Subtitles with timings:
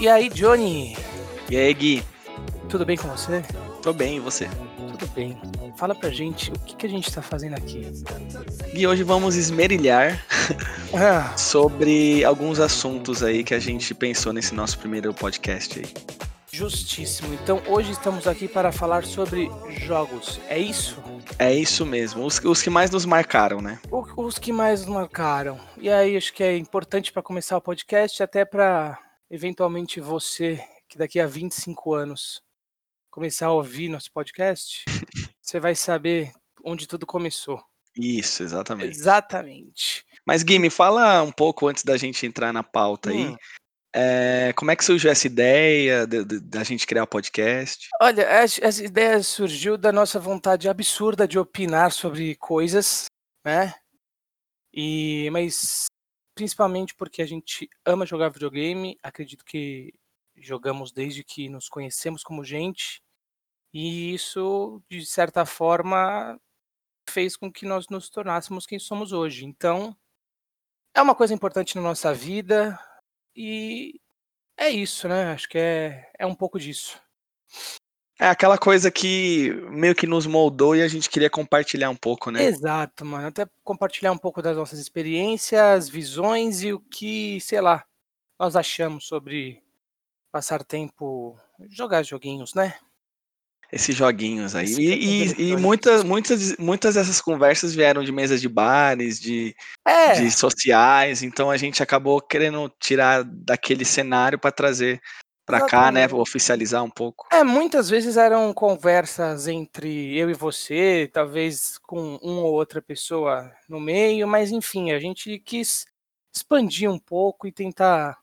[0.00, 0.96] E aí, Johnny?
[1.50, 2.02] E aí, Gui?
[2.68, 3.42] Tudo bem com você?
[3.82, 4.48] Tô bem, e você?
[4.92, 5.38] Tudo bem.
[5.76, 7.86] Fala pra gente o que, que a gente tá fazendo aqui.
[8.72, 10.24] Gui, hoje vamos esmerilhar
[10.94, 15.86] Ah, sobre alguns assuntos aí que a gente pensou nesse nosso primeiro podcast aí.
[16.52, 17.32] justíssimo.
[17.34, 19.50] Então, hoje estamos aqui para falar sobre
[19.86, 20.40] jogos.
[20.48, 20.98] É isso?
[21.38, 23.78] É isso mesmo, os, os que mais nos marcaram, né?
[23.90, 25.58] O- Os que mais nos marcaram.
[25.78, 28.98] E aí, acho que é importante para começar o podcast, até para
[29.30, 32.42] eventualmente você, que daqui a 25 anos
[33.10, 34.84] começar a ouvir nosso podcast,
[35.40, 36.32] você vai saber
[36.64, 37.62] onde tudo começou.
[37.96, 38.90] Isso, exatamente.
[38.90, 40.04] Exatamente.
[40.24, 43.26] Mas, Gui, me fala um pouco antes da gente entrar na pauta aí.
[43.26, 43.36] Hum.
[43.92, 47.88] é, como é que surgiu essa ideia de- de- da gente criar o podcast?
[48.00, 53.06] Olha, essa essa ideia surgiu da nossa vontade absurda de opinar sobre coisas,
[53.44, 53.74] né?
[54.72, 55.86] E, mas
[56.40, 59.92] principalmente porque a gente ama jogar videogame, acredito que
[60.34, 63.02] jogamos desde que nos conhecemos como gente,
[63.74, 66.40] e isso, de certa forma,
[67.06, 69.44] fez com que nós nos tornássemos quem somos hoje.
[69.44, 69.94] Então,
[70.94, 72.78] é uma coisa importante na nossa vida,
[73.36, 74.00] e
[74.56, 75.32] é isso, né?
[75.32, 76.98] Acho que é, é um pouco disso.
[78.22, 82.30] É aquela coisa que meio que nos moldou e a gente queria compartilhar um pouco,
[82.30, 82.44] né?
[82.44, 83.28] Exato, mano.
[83.28, 87.82] Até compartilhar um pouco das nossas experiências, visões e o que, sei lá,
[88.38, 89.62] nós achamos sobre
[90.30, 91.34] passar tempo,
[91.70, 92.74] jogar joguinhos, né?
[93.72, 94.64] Esses joguinhos aí.
[94.66, 99.56] Esses E, e- e muitas, muitas, muitas dessas conversas vieram de mesas de bares, de,
[99.86, 105.00] É, de sociais, então a gente acabou querendo tirar daquele cenário para trazer
[105.50, 106.00] para cá, né?
[106.00, 106.22] Exatamente.
[106.22, 107.26] Oficializar um pouco.
[107.32, 113.52] é, muitas vezes eram conversas entre eu e você, talvez com uma ou outra pessoa
[113.68, 115.86] no meio, mas enfim, a gente quis
[116.34, 118.16] expandir um pouco e tentar,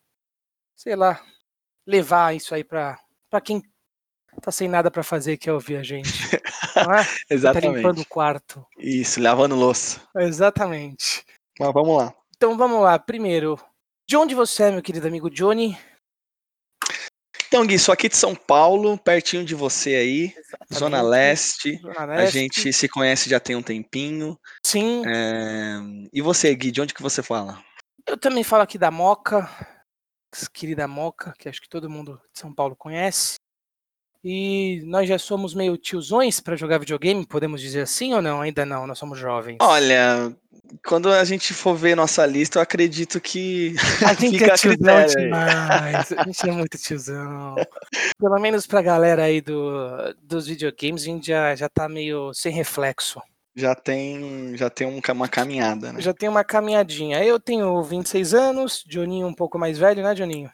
[0.75, 1.21] sei lá,
[1.85, 2.99] levar isso aí pra,
[3.29, 3.61] pra quem
[4.41, 6.11] tá sem nada pra fazer, que é ouvir a gente.
[6.75, 7.03] Não é?
[7.03, 8.01] Tá limpando Exatamente.
[8.01, 8.66] o quarto.
[8.77, 10.01] Isso, lavando louça.
[10.16, 11.25] Exatamente.
[11.59, 12.13] Mas vamos lá.
[12.35, 12.99] Então vamos lá.
[12.99, 13.59] Primeiro,
[14.07, 15.77] de onde você é, meu querido amigo Johnny?
[17.47, 20.35] Então, Gui, sou aqui de São Paulo, pertinho de você aí,
[20.74, 21.02] Zona.
[21.02, 21.78] Leste.
[21.78, 22.34] Zona A Leste.
[22.40, 24.38] gente se conhece já tem um tempinho.
[24.66, 25.78] Sim, É,
[26.12, 27.63] E você, Gui, de onde que você fala?
[28.06, 29.50] eu também falo aqui da Moca,
[30.53, 33.35] querida Moca, que acho que todo mundo de São Paulo conhece.
[34.23, 38.41] E nós já somos meio tiozões para jogar videogame, podemos dizer assim ou não?
[38.41, 39.57] Ainda não, nós somos jovens.
[39.61, 40.35] Olha,
[40.85, 45.05] quando a gente for ver nossa lista, eu acredito que a gente fica é tiozão
[45.05, 46.11] demais.
[46.11, 47.55] A gente é muito tiozão.
[48.19, 52.51] Pelo menos pra galera aí do, dos videogames, a gente já, já tá meio sem
[52.51, 53.22] reflexo.
[53.55, 55.99] Já tem, já tem um uma caminhada, né?
[55.99, 57.23] Já tem uma caminhadinha.
[57.23, 60.51] Eu tenho 26 anos, Johninho um pouco mais velho, né, Johninho?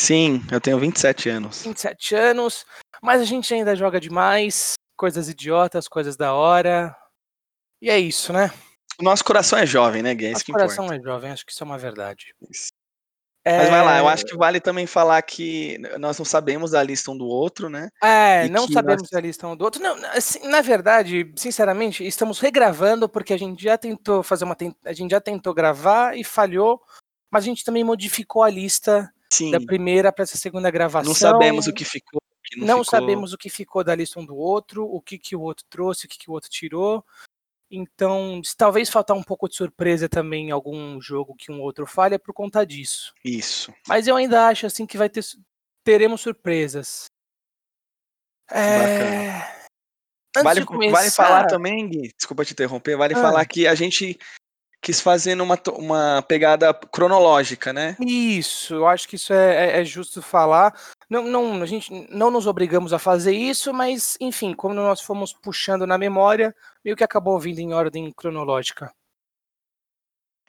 [0.00, 1.62] Sim, eu tenho 27 anos.
[1.64, 2.64] 27 anos,
[3.02, 6.96] mas a gente ainda joga demais, coisas idiotas, coisas da hora.
[7.82, 8.52] E é isso, né?
[9.00, 10.26] O nosso coração é jovem, né, Gui?
[10.26, 11.00] É Nosso coração importa.
[11.02, 12.34] é jovem, acho que isso é uma verdade.
[12.48, 12.68] Isso.
[13.44, 16.82] Mas vai lá, eu É, acho que vale também falar que nós não sabemos da
[16.82, 17.88] lista um do outro, né?
[18.04, 19.82] É, E não sabemos nós- a lista um do outro.
[19.82, 24.54] Não, assim, na verdade, sinceramente, estamos regravando porque a gente já tentou fazer uma.
[24.84, 26.80] A gente já tentou gravar e falhou,
[27.32, 31.08] mas a gente também modificou a lista Sim, da primeira para essa segunda gravação.
[31.08, 32.20] não sabemos o que ficou.
[32.44, 32.98] que Não, não ficou.
[33.00, 36.06] sabemos o que ficou da lista um do outro, o que, que o outro trouxe,
[36.06, 37.04] o que, que o outro tirou.
[37.70, 41.86] Então, se talvez faltar um pouco de surpresa também em algum jogo que um outro
[41.86, 43.12] falha é por conta disso.
[43.24, 43.72] Isso.
[43.86, 45.24] Mas eu ainda acho assim que vai ter
[45.84, 47.04] teremos surpresas.
[48.50, 49.38] É...
[50.36, 53.22] Vale, de vale começar, falar também, Gui, desculpa te interromper, vale Ah.
[53.22, 54.18] falar que a gente
[54.80, 57.96] quis fazer numa uma pegada cronológica, né?
[58.00, 60.74] Isso, eu acho que isso é, é- é justo falar.
[61.08, 65.32] Não, não, a gente não nos obrigamos a fazer isso, mas enfim, como nós fomos
[65.32, 66.54] puxando na memória,
[66.84, 68.92] meio que acabou vindo em ordem cronológica.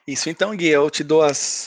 [0.06, 1.66] Isso, então, Gui, eu te dou as,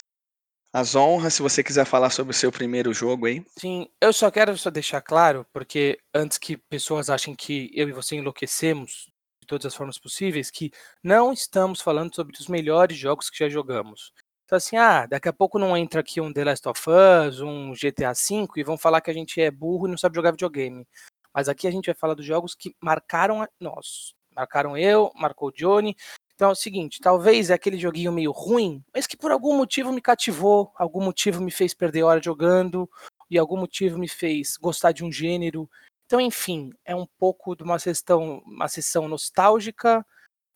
[0.74, 3.46] as honras se você quiser falar sobre o seu primeiro jogo aí.
[3.58, 7.94] Sim, eu só quero só deixar claro, porque antes que pessoas achem que eu e
[7.94, 9.10] você enlouquecemos
[9.46, 10.72] de todas as formas possíveis, que
[11.04, 14.12] não estamos falando sobre os melhores jogos que já jogamos.
[14.46, 17.72] Então assim, ah, daqui a pouco não entra aqui um The Last of Us, um
[17.74, 20.86] GTA V e vão falar que a gente é burro e não sabe jogar videogame.
[21.34, 24.14] Mas aqui a gente vai falar dos jogos que marcaram nós.
[24.36, 25.96] Marcaram eu, marcou o Johnny.
[26.34, 29.94] Então é o seguinte, talvez é aquele joguinho meio ruim, mas que por algum motivo
[29.94, 32.90] me cativou, algum motivo me fez perder hora jogando,
[33.32, 35.70] e algum motivo me fez gostar de um gênero.
[36.06, 40.06] Então, enfim, é um pouco de uma sessão, uma sessão nostálgica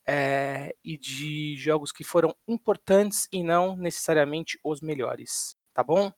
[0.07, 6.11] é, e de jogos que foram importantes e não necessariamente os melhores, tá bom?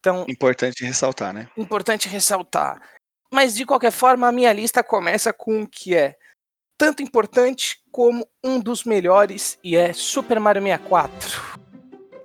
[0.00, 1.48] Então, importante ressaltar, né?
[1.56, 2.80] Importante ressaltar.
[3.32, 6.16] Mas de qualquer forma, a minha lista começa com o que é
[6.78, 11.66] tanto importante como um dos melhores e é Super Mario 64.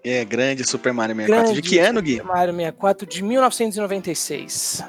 [0.03, 1.45] É, grande Super Mario 64.
[1.45, 2.17] Grande de que ano, Gui?
[2.17, 4.83] Super Mario 64 de 1996.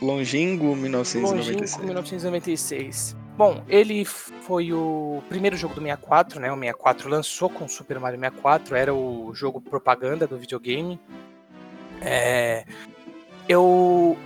[0.00, 1.22] Longínquo 1996.
[1.22, 3.16] Longínquo 1996.
[3.36, 6.50] Bom, ele foi o primeiro jogo do 64, né?
[6.50, 11.00] O 64 lançou com Super Mario 64, era o jogo propaganda do videogame.
[12.00, 12.64] É,
[13.48, 14.16] eu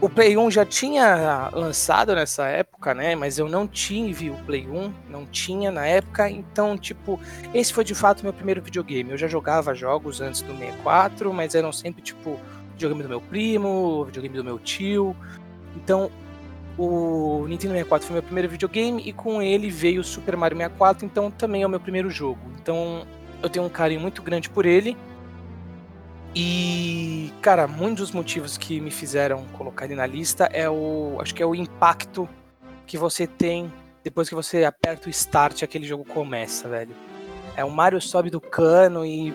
[0.00, 3.16] o Play 1 já tinha lançado nessa época, né?
[3.16, 6.30] Mas eu não tive o Play 1, não tinha na época.
[6.30, 7.18] Então, tipo,
[7.52, 9.10] esse foi de fato meu primeiro videogame.
[9.10, 12.38] Eu já jogava jogos antes do 64, mas eram sempre, tipo,
[12.78, 15.14] videogame do meu primo, videogame do meu tio.
[15.76, 16.10] Então,
[16.78, 21.04] o Nintendo 64 foi meu primeiro videogame e com ele veio o Super Mario 64,
[21.04, 22.40] então também é o meu primeiro jogo.
[22.62, 23.04] Então,
[23.42, 24.96] eu tenho um carinho muito grande por ele.
[26.34, 31.16] E, cara, muitos dos motivos que me fizeram colocar ele na lista é o.
[31.20, 32.28] Acho que é o impacto
[32.86, 33.72] que você tem
[34.04, 36.94] depois que você aperta o start aquele jogo começa, velho.
[37.56, 39.34] É o Mario sobe do cano e.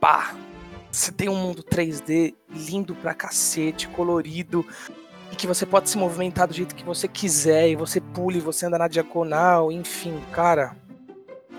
[0.00, 0.34] pá!
[0.92, 4.64] Você tem um mundo 3D lindo pra cacete, colorido,
[5.32, 8.40] e que você pode se movimentar do jeito que você quiser, e você pula e
[8.40, 10.76] você anda na diagonal, enfim, cara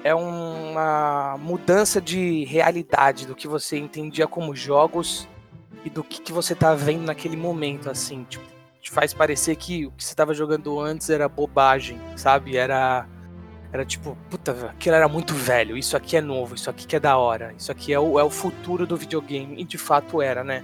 [0.04, 5.28] é uma mudança de realidade do que você entendia como jogos
[5.86, 8.44] e do que, que você tá vendo naquele momento, assim, tipo,
[8.82, 12.58] te faz parecer que o que você tava jogando antes era bobagem, sabe?
[12.58, 13.08] Era
[13.74, 17.00] era tipo, puta, aquilo era muito velho, isso aqui é novo, isso aqui que é
[17.00, 20.44] da hora, isso aqui é o, é o futuro do videogame, e de fato era,
[20.44, 20.64] né?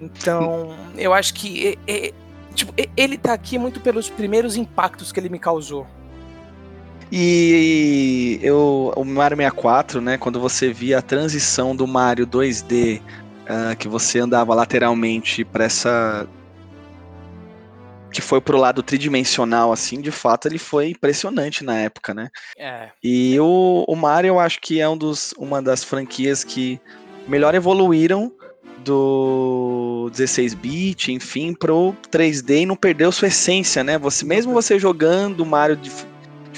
[0.00, 2.12] Então, eu acho que é, é,
[2.54, 5.86] tipo, ele tá aqui muito pelos primeiros impactos que ele me causou,
[7.10, 13.02] e eu, o Mario 64, né, quando você via a transição do Mario 2D, uh,
[13.48, 16.28] ah, que você andava lateralmente para essa
[18.12, 22.28] que foi pro lado tridimensional, assim, de fato ele foi impressionante na época, né?
[22.56, 22.88] É.
[23.02, 26.80] E o, o Mario, eu acho que é um dos, uma das franquias que
[27.26, 28.32] melhor evoluíram
[28.84, 33.98] do 16-bit, enfim, pro 3D e não perdeu sua essência, né?
[33.98, 35.90] Você, mesmo você jogando Mario de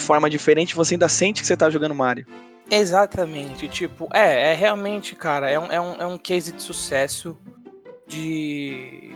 [0.01, 2.27] de forma diferente, você ainda sente que você tá jogando Mario.
[2.71, 7.37] Exatamente, tipo, é, é realmente, cara, é um, é um, é um case de sucesso
[8.07, 9.13] de,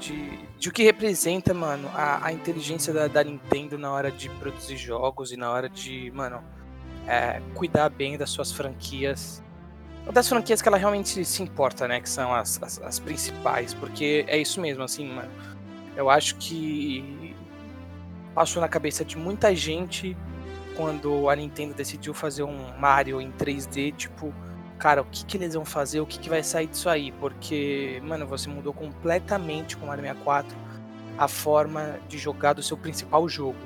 [0.00, 4.28] de, de o que representa, mano, a, a inteligência da, da, Nintendo na hora de
[4.30, 6.42] produzir jogos e na hora de, mano,
[7.06, 9.42] é, cuidar bem das suas franquias.
[10.12, 12.00] Das franquias que ela realmente se importa, né?
[12.00, 15.30] Que são as, as, as principais, porque é isso mesmo, assim, mano.
[15.94, 17.34] Eu acho que
[18.34, 20.16] passou na cabeça de muita gente
[20.76, 24.32] quando a Nintendo decidiu fazer um Mario em 3D, tipo,
[24.78, 27.12] cara, o que, que eles vão fazer, o que, que vai sair disso aí?
[27.12, 30.56] Porque, mano, você mudou completamente com o Mario 64
[31.18, 33.58] a forma de jogar do seu principal jogo.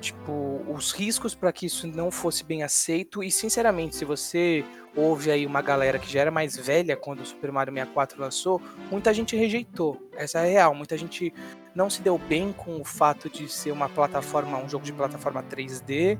[0.00, 4.64] Tipo, os riscos para que isso não fosse bem aceito, e sinceramente, se você
[4.96, 8.62] houve aí uma galera que já era mais velha quando o Super Mario 64 lançou,
[8.90, 10.00] muita gente rejeitou.
[10.16, 10.74] Essa é real.
[10.74, 11.32] Muita gente
[11.74, 15.42] não se deu bem com o fato de ser uma plataforma, um jogo de plataforma
[15.42, 16.18] 3D,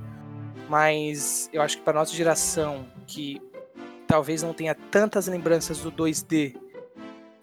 [0.69, 3.41] mas eu acho que para nossa geração que
[4.11, 6.57] talvez não tenha tantas lembranças do 2D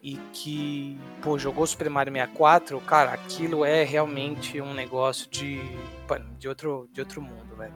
[0.03, 5.61] e que, pô, jogou Super Mario 64, cara, aquilo é realmente um negócio de
[6.37, 7.73] de outro de outro mundo, velho.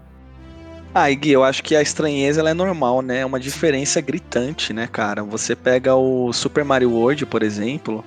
[0.93, 3.19] Ah, e Gui, eu acho que a estranheza ela é normal, né?
[3.19, 5.23] É uma diferença gritante, né, cara?
[5.23, 8.03] Você pega o Super Mario World, por exemplo,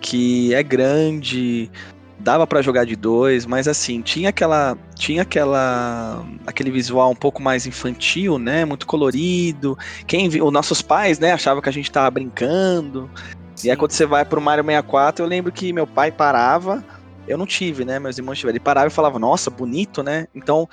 [0.00, 1.70] que é grande,
[2.26, 7.40] dava para jogar de dois, mas assim, tinha aquela tinha aquela aquele visual um pouco
[7.40, 9.78] mais infantil, né, muito colorido.
[10.08, 13.08] Quem os nossos pais, né, achavam que a gente tava brincando.
[13.54, 13.68] Sim.
[13.68, 16.84] E aí quando você vai pro Mario 64, eu lembro que meu pai parava,
[17.28, 20.26] eu não tive, né, meus irmãos tiveram, ele parava e falava: "Nossa, bonito, né?".
[20.34, 20.68] Então,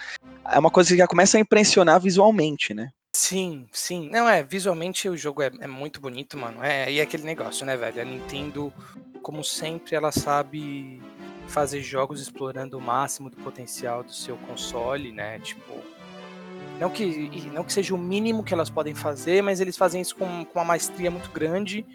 [0.51, 2.89] é uma coisa que já começa a impressionar visualmente, né?
[3.15, 4.10] Sim, sim.
[4.10, 6.63] Não, é, visualmente o jogo é, é muito bonito, mano.
[6.63, 8.01] É, e é aquele negócio, né, velho?
[8.01, 8.74] A Nintendo,
[9.22, 11.00] como sempre, ela sabe
[11.48, 15.40] fazer jogos explorando o máximo do potencial do seu console, né?
[15.40, 15.74] Tipo,
[16.80, 20.16] não que, não que seja o mínimo que elas podem fazer, mas eles fazem isso
[20.16, 21.86] com, com uma maestria muito grande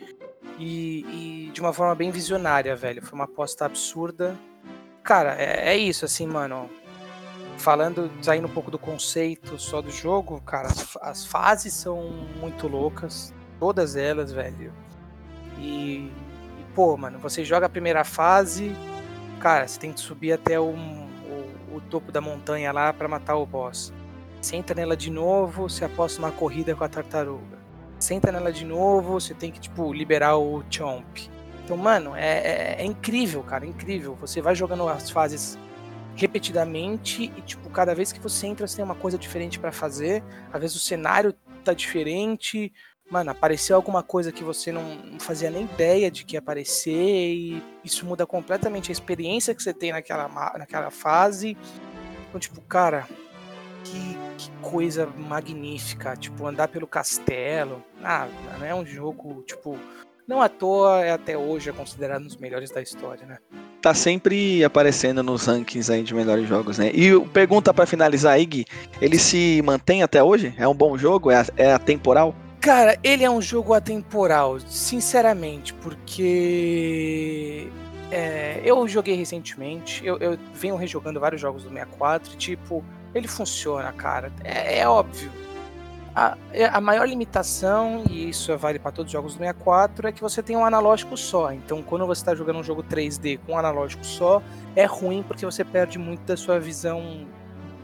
[0.59, 3.03] e, e de uma forma bem visionária, velho.
[3.03, 4.39] Foi uma aposta absurda.
[5.03, 6.71] Cara, é, é isso, assim, mano
[7.59, 12.67] falando, saindo um pouco do conceito só do jogo, cara, as, as fases são muito
[12.67, 14.73] loucas, todas elas, velho.
[15.59, 16.11] E,
[16.59, 18.75] e, pô, mano, você joga a primeira fase,
[19.39, 23.37] cara, você tem que subir até o, o, o topo da montanha lá para matar
[23.37, 23.93] o boss.
[24.53, 27.59] Entra nela de novo, você aposta uma corrida com a tartaruga.
[27.99, 31.29] senta nela de novo, você tem que, tipo, liberar o Chomp.
[31.65, 34.15] Então, mano, é, é, é incrível, cara, é incrível.
[34.15, 35.59] Você vai jogando as fases
[36.15, 40.23] repetidamente e, tipo, cada vez que você entra, você tem uma coisa diferente para fazer.
[40.53, 42.73] Às vezes o cenário tá diferente.
[43.11, 47.63] Mano, apareceu alguma coisa que você não, fazia nem ideia de que ia aparecer e
[47.83, 51.57] isso muda completamente a experiência que você tem naquela, naquela fase.
[52.29, 53.09] Então, tipo, cara,
[53.85, 56.15] que, que coisa magnífica.
[56.17, 57.83] Tipo, andar pelo castelo.
[58.03, 59.79] Ah, não é um jogo, tipo.
[60.27, 63.39] Não à toa é até hoje é considerado um dos melhores da história, né?
[63.81, 66.91] Tá sempre aparecendo nos rankings aí de melhores jogos, né?
[66.93, 68.67] E pergunta para finalizar, Ig,
[69.01, 70.53] ele se mantém até hoje?
[70.59, 71.31] É um bom jogo?
[71.31, 72.35] É, é atemporal?
[72.61, 77.69] Cara, ele é um jogo atemporal, sinceramente, porque
[78.11, 82.85] é, eu joguei recentemente, eu, eu, venho rejogando vários jogos do 64 e, tipo,
[83.15, 84.33] ele funciona, cara.
[84.43, 85.31] É, é óbvio.
[86.17, 90.13] A, é, a, maior limitação, e isso vale para todos os jogos do 64, é
[90.13, 91.53] que você tem um analógico só.
[91.53, 94.43] Então, quando você está jogando um jogo 3D com um analógico só,
[94.75, 97.25] é ruim porque você perde muito da sua visão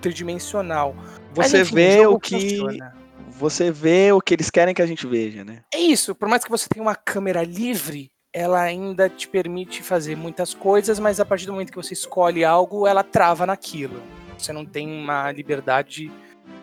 [0.00, 0.96] tridimensional.
[1.34, 2.58] Você Mas, enfim, vê o, o que.
[2.58, 2.93] Funciona.
[3.36, 5.62] Você vê o que eles querem que a gente veja, né?
[5.72, 6.14] É isso.
[6.14, 10.98] Por mais que você tenha uma câmera livre, ela ainda te permite fazer muitas coisas,
[10.98, 14.02] mas a partir do momento que você escolhe algo, ela trava naquilo.
[14.38, 16.10] Você não tem uma liberdade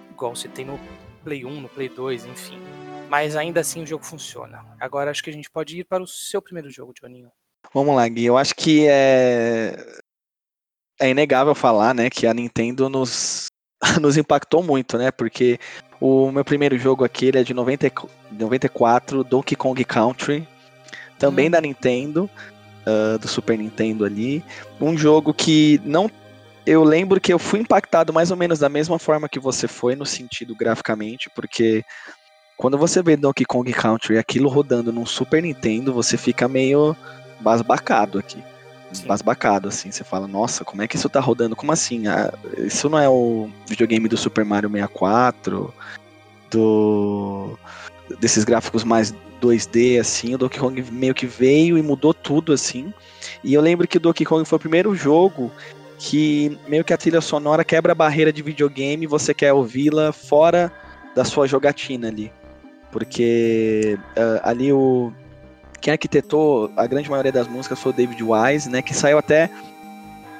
[0.09, 0.79] igual você tem no
[1.23, 2.59] Play 1, no Play 2, enfim.
[3.09, 4.65] Mas ainda assim o jogo funciona.
[4.79, 7.31] Agora acho que a gente pode ir para o seu primeiro jogo, Johninho.
[7.73, 8.25] Vamos lá, Gui.
[8.25, 9.75] Eu acho que é
[10.99, 13.47] é inegável falar, né, que a Nintendo nos
[13.99, 15.11] nos impactou muito, né?
[15.11, 15.57] Porque
[16.01, 17.91] o meu primeiro jogo aqui ele é de 90,
[18.31, 20.47] 94, Donkey Kong Country,
[21.19, 21.51] também hum.
[21.51, 22.27] da Nintendo,
[22.87, 24.43] uh, do Super Nintendo ali.
[24.81, 26.09] Um jogo que não
[26.65, 29.95] eu lembro que eu fui impactado mais ou menos da mesma forma que você foi,
[29.95, 31.83] no sentido graficamente, porque
[32.55, 36.95] quando você vê Donkey Kong Country aquilo rodando num Super Nintendo, você fica meio
[37.39, 38.37] basbacado aqui.
[39.05, 39.91] Basbacado, assim.
[39.91, 41.55] Você fala, nossa, como é que isso tá rodando?
[41.55, 42.07] Como assim?
[42.07, 45.73] Ah, isso não é o videogame do Super Mario 64,
[46.49, 47.57] do
[48.19, 50.35] desses gráficos mais 2D, assim.
[50.35, 52.93] O Donkey Kong meio que veio e mudou tudo, assim.
[53.43, 55.51] E eu lembro que o Donkey Kong foi o primeiro jogo
[55.97, 60.11] que meio que a trilha sonora quebra a barreira de videogame e você quer ouvi-la
[60.11, 60.71] fora
[61.15, 62.31] da sua jogatina ali.
[62.91, 65.13] Porque uh, ali o.
[65.81, 68.81] Quem arquitetou a grande maioria das músicas foi o David Wise, né?
[68.81, 69.49] Que saiu até.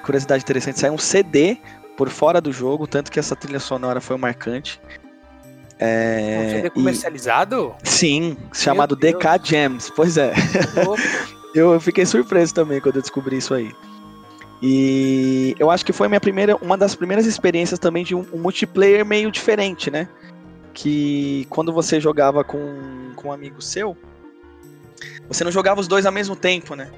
[0.03, 1.57] Curiosidade interessante, saiu um CD
[1.95, 4.81] por fora do jogo, tanto que essa trilha sonora foi marcante.
[5.77, 7.75] É, um CD comercializado?
[7.83, 9.91] E, sim, chamado DK Jams.
[9.95, 10.33] Pois é.
[11.53, 13.71] eu fiquei surpreso também quando eu descobri isso aí.
[14.61, 18.37] E eu acho que foi minha primeira, uma das primeiras experiências também de um, um
[18.37, 20.07] multiplayer meio diferente, né?
[20.71, 23.97] Que quando você jogava com, com um amigo seu,
[25.31, 26.91] você não jogava os dois ao mesmo tempo, né?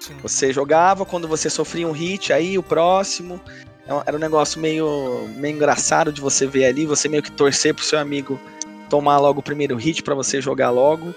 [0.00, 0.14] Sim.
[0.22, 3.40] Você jogava quando você sofria um hit, aí o próximo.
[3.86, 7.74] É era um negócio meio, meio engraçado de você ver ali, você meio que torcer
[7.74, 8.40] pro seu amigo
[8.88, 11.14] tomar logo o primeiro hit para você jogar logo.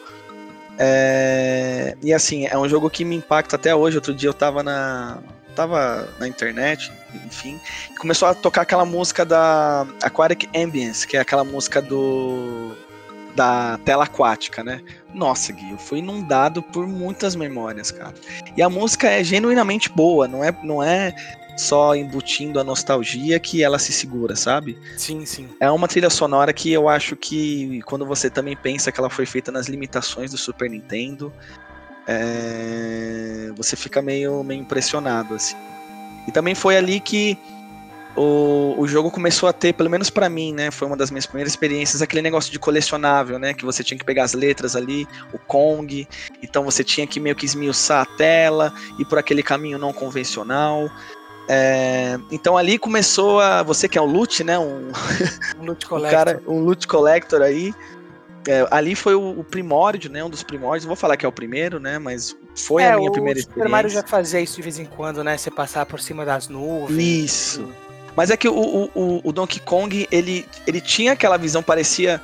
[0.79, 1.95] É...
[2.01, 3.97] E assim, é um jogo que me impacta até hoje.
[3.97, 5.19] Outro dia eu tava na,
[5.55, 6.91] tava na internet,
[7.25, 7.59] enfim,
[7.99, 12.75] começou a tocar aquela música da Aquatic Ambience, que é aquela música do
[13.37, 14.81] da tela aquática, né?
[15.13, 18.15] Nossa, Gui, eu fui inundado por muitas memórias, cara.
[18.57, 21.13] E a música é genuinamente boa, não é, não é
[21.55, 24.75] só embutindo a nostalgia que ela se segura, sabe?
[24.97, 25.47] Sim, sim.
[25.59, 29.27] É uma trilha sonora que eu acho que quando você também pensa que ela foi
[29.27, 31.31] feita nas limitações do Super Nintendo,
[32.07, 35.55] é, você fica meio, meio impressionado, assim.
[36.27, 37.37] E também foi ali que
[38.17, 40.71] o, o jogo começou a ter, pelo menos para mim, né?
[40.71, 43.53] Foi uma das minhas primeiras experiências, aquele negócio de colecionável, né?
[43.53, 46.07] Que você tinha que pegar as letras ali, o Kong,
[46.41, 50.89] então você tinha que meio que esmiuçar a tela, ir por aquele caminho não convencional.
[51.47, 53.61] É, então ali começou a.
[53.63, 54.57] Você que é um loot, né?
[54.57, 54.91] Um,
[55.59, 56.09] um loot collector.
[56.09, 57.73] um, cara, um loot collector aí.
[58.47, 60.23] É, ali foi o, o, primórdio, né?
[60.23, 60.85] Um dos primórdios.
[60.85, 61.99] Não vou falar que é o primeiro, né?
[61.99, 63.61] Mas foi é, a minha primeira experiência.
[63.61, 65.37] O Super Mario já fazia isso de vez em quando, né?
[65.37, 66.97] Você passar por cima das nuvens.
[66.97, 67.86] Isso.
[68.17, 72.19] Mas é que o, o, o, Donkey Kong, ele, ele tinha aquela visão, parecia.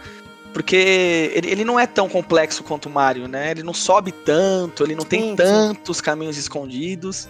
[0.52, 3.52] Porque ele, ele não é tão complexo quanto o Mario, né?
[3.52, 5.36] Ele não sobe tanto, ele não sim, tem sim.
[5.36, 7.28] tantos caminhos escondidos.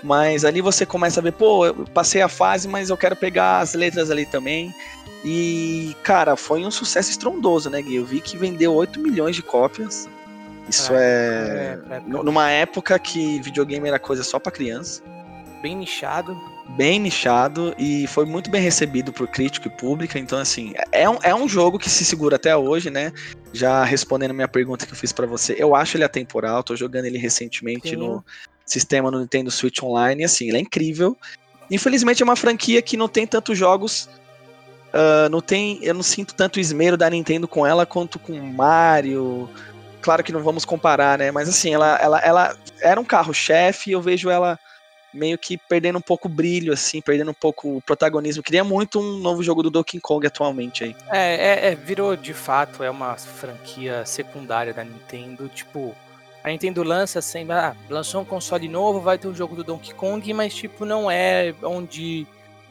[0.00, 3.58] Mas ali você começa a ver, pô, eu passei a fase, mas eu quero pegar
[3.58, 4.72] as letras ali também.
[5.24, 7.96] E, cara, foi um sucesso estrondoso, né, Gui?
[7.96, 10.08] Eu vi que vendeu 8 milhões de cópias.
[10.68, 11.80] Isso é.
[11.90, 15.02] é, é numa época que videogame era coisa só para criança.
[15.60, 16.53] Bem nichado.
[16.70, 20.18] Bem nichado e foi muito bem recebido por crítico e pública.
[20.18, 23.12] Então, assim, é um, é um jogo que se segura até hoje, né?
[23.54, 27.04] já respondendo minha pergunta que eu fiz para você, eu acho ele atemporal, tô jogando
[27.04, 27.96] ele recentemente Sim.
[27.96, 28.24] no
[28.66, 31.16] sistema no Nintendo Switch Online, e assim, ele é incrível.
[31.70, 34.08] Infelizmente é uma franquia que não tem tantos jogos,
[34.92, 39.48] uh, não tem, eu não sinto tanto esmero da Nintendo com ela quanto com Mario.
[40.02, 41.30] Claro que não vamos comparar, né?
[41.30, 44.58] Mas assim, ela, ela, ela era um carro-chefe eu vejo ela
[45.14, 48.42] meio que perdendo um pouco o brilho, assim, perdendo um pouco o protagonismo.
[48.42, 50.96] Queria muito um novo jogo do Donkey Kong atualmente aí.
[51.10, 55.48] É, é, é, virou de fato, é uma franquia secundária da Nintendo.
[55.48, 55.94] Tipo,
[56.42, 59.94] a Nintendo lança sempre, ah, lançou um console novo, vai ter um jogo do Donkey
[59.94, 62.26] Kong, mas tipo, não é onde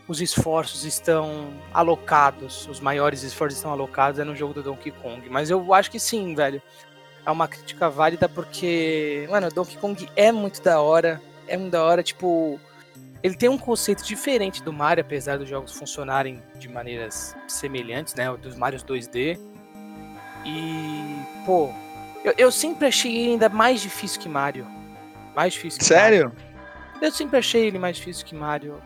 [0.07, 5.29] os esforços estão alocados, os maiores esforços estão alocados é no jogo do Donkey Kong.
[5.29, 6.61] Mas eu acho que sim, velho.
[7.25, 11.83] É uma crítica válida porque, mano, Donkey Kong é muito da hora é muito da
[11.83, 12.59] hora, tipo.
[13.21, 18.35] Ele tem um conceito diferente do Mario, apesar dos jogos funcionarem de maneiras semelhantes, né?
[18.35, 19.39] Dos Marios 2D.
[20.45, 21.69] E, pô,
[22.23, 24.67] eu, eu sempre achei ele ainda mais difícil que Mario.
[25.33, 26.33] Mais difícil que Sério?
[26.35, 26.53] Mario.
[27.01, 28.81] Eu sempre achei ele mais difícil que Mario.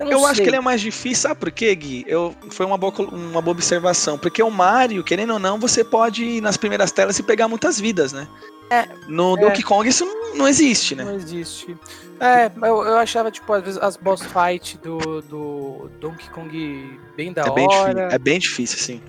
[0.00, 2.04] Eu, eu acho que ele é mais difícil, sabe por quê, Gui?
[2.06, 4.16] Eu, foi uma boa, uma boa observação.
[4.16, 7.78] Porque o Mario, querendo ou não, você pode ir nas primeiras telas e pegar muitas
[7.78, 8.26] vidas, né?
[8.70, 11.04] É, no é, Donkey Kong isso não, não, existe, né?
[11.04, 11.76] Não existe.
[12.18, 17.32] É, eu, eu achava, tipo, às vezes as boss fight do, do Donkey Kong bem
[17.32, 17.54] da é hora.
[17.54, 19.02] Bem difícil, é bem difícil, sim.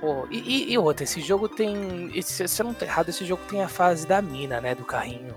[0.00, 2.10] Pô, e, e, e outra, esse jogo tem.
[2.14, 4.74] Esse, se eu não tô errado, esse jogo tem a fase da mina, né?
[4.74, 5.34] Do carrinho.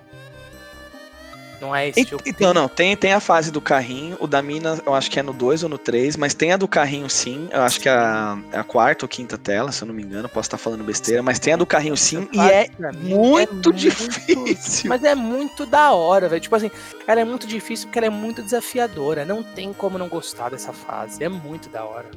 [1.61, 2.23] Não é esse jogo.
[2.25, 4.17] Então, não, tem, tem a fase do carrinho.
[4.19, 6.57] O da mina, eu acho que é no 2 ou no 3, mas tem a
[6.57, 7.47] do carrinho sim.
[7.51, 10.01] Eu acho que é a, é a quarta ou quinta tela, se eu não me
[10.01, 10.27] engano.
[10.27, 12.27] Posso estar falando besteira, mas tem a do carrinho sim.
[12.33, 14.35] E é, é muito é difícil.
[14.35, 16.41] Muito, mas é muito da hora, velho.
[16.41, 16.71] Tipo assim,
[17.05, 19.23] ela é muito difícil porque ela é muito desafiadora.
[19.23, 21.23] Não tem como não gostar dessa fase.
[21.23, 22.09] É muito da hora.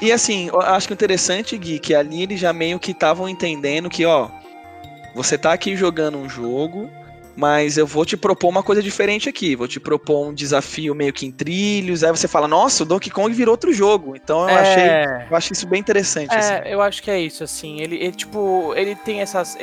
[0.00, 3.90] E assim, eu acho que interessante, Gui, que ali eles já meio que estavam entendendo
[3.90, 4.30] que, ó,
[5.14, 6.90] você tá aqui jogando um jogo
[7.34, 9.56] mas eu vou te propor uma coisa diferente aqui.
[9.56, 12.04] Vou te propor um desafio meio que em trilhos.
[12.04, 14.14] Aí você fala, nossa, o Donkey Kong virou outro jogo.
[14.14, 14.60] Então eu é...
[14.60, 15.26] achei.
[15.30, 16.32] Eu acho isso bem interessante.
[16.32, 16.68] É, assim.
[16.68, 17.80] eu acho que é isso, assim.
[17.80, 19.56] Ele, ele tipo, ele tem essas.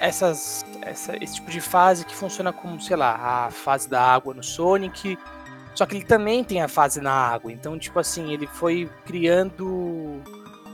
[0.00, 4.34] essas essa, esse tipo de fase que funciona como, sei lá, a fase da água
[4.34, 5.18] no Sonic.
[5.74, 7.50] Só que ele também tem a fase na água.
[7.50, 10.22] Então, tipo assim, ele foi criando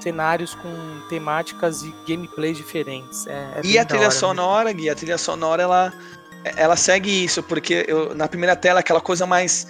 [0.01, 0.71] cenários com
[1.09, 3.27] temáticas e gameplays diferentes.
[3.27, 5.93] É, é e a trilha hora, sonora, Gui, a trilha sonora, ela
[6.45, 9.67] ela segue isso, porque eu, na primeira tela aquela coisa mais,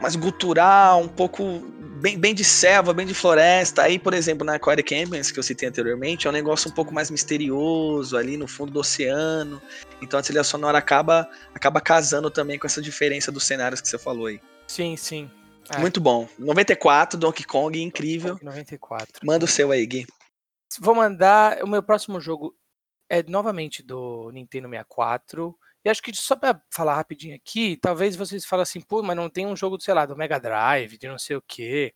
[0.00, 1.60] mais gutural, um pouco
[2.00, 3.82] bem, bem de selva, bem de floresta.
[3.82, 6.92] Aí, por exemplo, na Aquatic Ambience, que eu citei anteriormente, é um negócio um pouco
[6.92, 9.60] mais misterioso, ali no fundo do oceano.
[10.02, 13.98] Então a trilha sonora acaba, acaba casando também com essa diferença dos cenários que você
[13.98, 14.40] falou aí.
[14.66, 15.30] Sim, sim.
[15.68, 15.78] É.
[15.78, 16.28] Muito bom.
[16.38, 18.38] 94, Donkey Kong, incrível.
[18.42, 19.20] 94.
[19.24, 20.06] Manda o seu aí, Gui.
[20.80, 21.62] Vou mandar.
[21.62, 22.56] O meu próximo jogo
[23.08, 25.56] é novamente do Nintendo 64.
[25.84, 29.30] E acho que só para falar rapidinho aqui, talvez vocês falem assim, pô, mas não
[29.30, 31.94] tem um jogo, sei lá, do Mega Drive, de não sei o quê.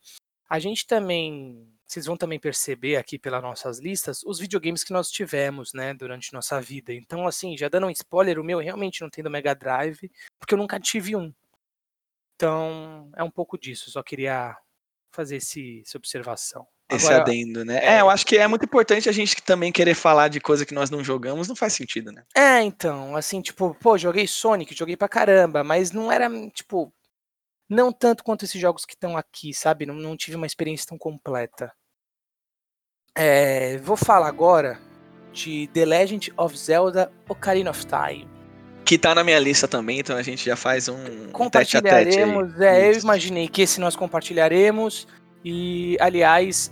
[0.49, 5.09] A gente também, vocês vão também perceber aqui pelas nossas listas, os videogames que nós
[5.09, 6.93] tivemos, né, durante nossa vida.
[6.93, 10.55] Então, assim, já dando um spoiler, o meu realmente não tem do Mega Drive, porque
[10.55, 11.33] eu nunca tive um.
[12.35, 14.57] Então, é um pouco disso, só queria
[15.11, 16.67] fazer esse, essa observação.
[16.91, 17.79] Esse Agora, adendo, né?
[17.83, 20.65] É, é, eu acho que é muito importante a gente também querer falar de coisa
[20.65, 22.23] que nós não jogamos, não faz sentido, né?
[22.35, 26.93] É, então, assim, tipo, pô, joguei Sonic, joguei pra caramba, mas não era, tipo,
[27.67, 29.87] não tanto quanto esses jogos que estão aqui, sabe?
[29.87, 31.71] Não, não tive uma experiência tão completa.
[33.17, 34.79] É, vou falar agora
[35.31, 38.29] de The Legend of Zelda Ocarina of Time.
[38.85, 42.53] Que tá na minha lista também, então a gente já faz um compartilharemos.
[42.53, 45.07] Tete é, eu imaginei que esse nós compartilharemos.
[45.45, 46.71] E, aliás,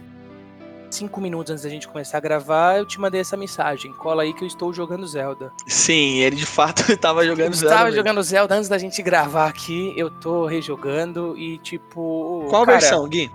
[0.90, 3.94] cinco minutos antes da gente começar a gravar, eu te mandei essa mensagem.
[3.94, 5.54] Cola aí que eu estou jogando Zelda.
[5.68, 7.76] Sim, ele de fato estava jogando eu Zelda.
[7.76, 9.94] Estava jogando Zelda antes da gente gravar aqui.
[9.96, 12.48] Eu tô rejogando e, tipo.
[12.50, 13.32] Qual cara, versão, Gui?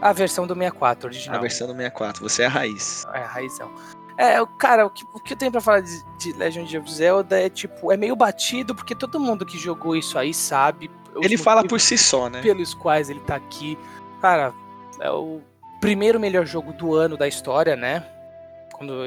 [0.00, 1.36] A versão do 64, original.
[1.36, 3.06] A versão do 64, você é a raiz.
[3.12, 3.70] É, a raizão.
[4.16, 7.38] É, cara, o que, o que eu tenho pra falar de, de Legend of Zelda
[7.38, 10.90] é, tipo, é meio batido, porque todo mundo que jogou isso aí sabe.
[11.20, 12.40] Ele fala por si só, né?
[12.40, 13.78] Pelos quais ele tá aqui.
[14.20, 14.54] Cara,
[15.00, 15.40] é o
[15.80, 18.04] primeiro melhor jogo do ano da história, né?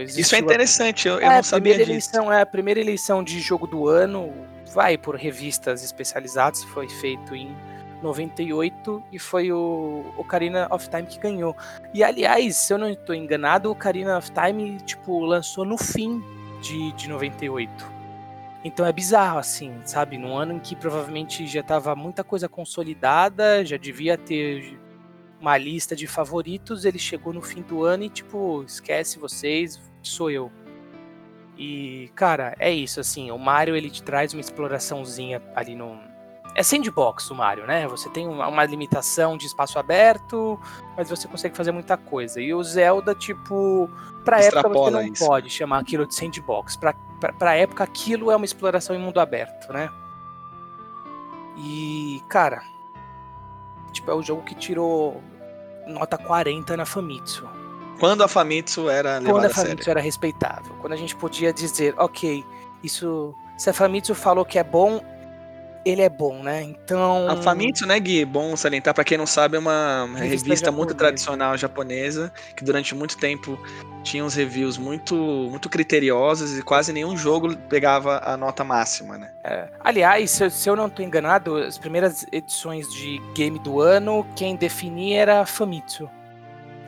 [0.06, 1.90] Isso é interessante, eu, eu é, não sabia disso.
[1.90, 4.32] Eleição, é a primeira eleição de jogo do ano,
[4.72, 7.56] vai por revistas especializadas, foi feito em
[8.04, 11.56] 98 e foi o Ocarina of Time que ganhou.
[11.92, 16.22] E aliás, se eu não estou enganado, o Ocarina of Time tipo lançou no fim
[16.62, 17.94] de, de 98.
[18.64, 20.18] Então é bizarro, assim, sabe?
[20.18, 24.80] Num ano em que provavelmente já estava muita coisa consolidada, já devia ter
[25.44, 30.32] uma lista de favoritos, ele chegou no fim do ano e, tipo, esquece vocês, sou
[30.32, 30.50] eu.
[31.58, 36.00] E, cara, é isso, assim, o Mario ele te traz uma exploraçãozinha ali no.
[36.56, 37.86] É sandbox o Mario, né?
[37.90, 40.58] Você tem uma, limitação de espaço aberto,
[40.96, 42.40] mas você consegue fazer muita coisa.
[42.40, 43.90] E o Zelda, tipo,
[44.24, 45.26] pra época você não isso.
[45.26, 46.78] pode chamar aquilo de sandbox.
[46.78, 49.90] Pra, pra, pra época aquilo é uma exploração em mundo aberto, né?
[51.58, 52.64] E, cara,
[53.92, 55.22] tipo, é o jogo que tirou
[55.88, 57.48] nota 40 na Famitsu.
[58.00, 60.74] Quando a Famitsu era levada Quando a Famitsu era respeitável.
[60.82, 62.44] Quando a gente podia dizer, ok,
[62.84, 63.34] isso.
[63.58, 65.00] Se a Famitsu falou que é bom,
[65.86, 66.62] ele é bom, né?
[66.62, 67.30] Então.
[67.30, 68.26] A Famitsu, né, Gui?
[68.26, 72.96] Bom salientar, para quem não sabe, é uma revista, revista muito tradicional japonesa, que durante
[72.96, 73.60] muito tempo
[74.04, 79.32] tinha uns reviews muito, muito criteriosos e quase nenhum jogo pegava a nota máxima, né?
[79.44, 79.70] É.
[79.80, 84.56] Aliás, se, se eu não estou enganado, as primeiras edições de game do ano, quem
[84.56, 86.10] definia era a Famitsu.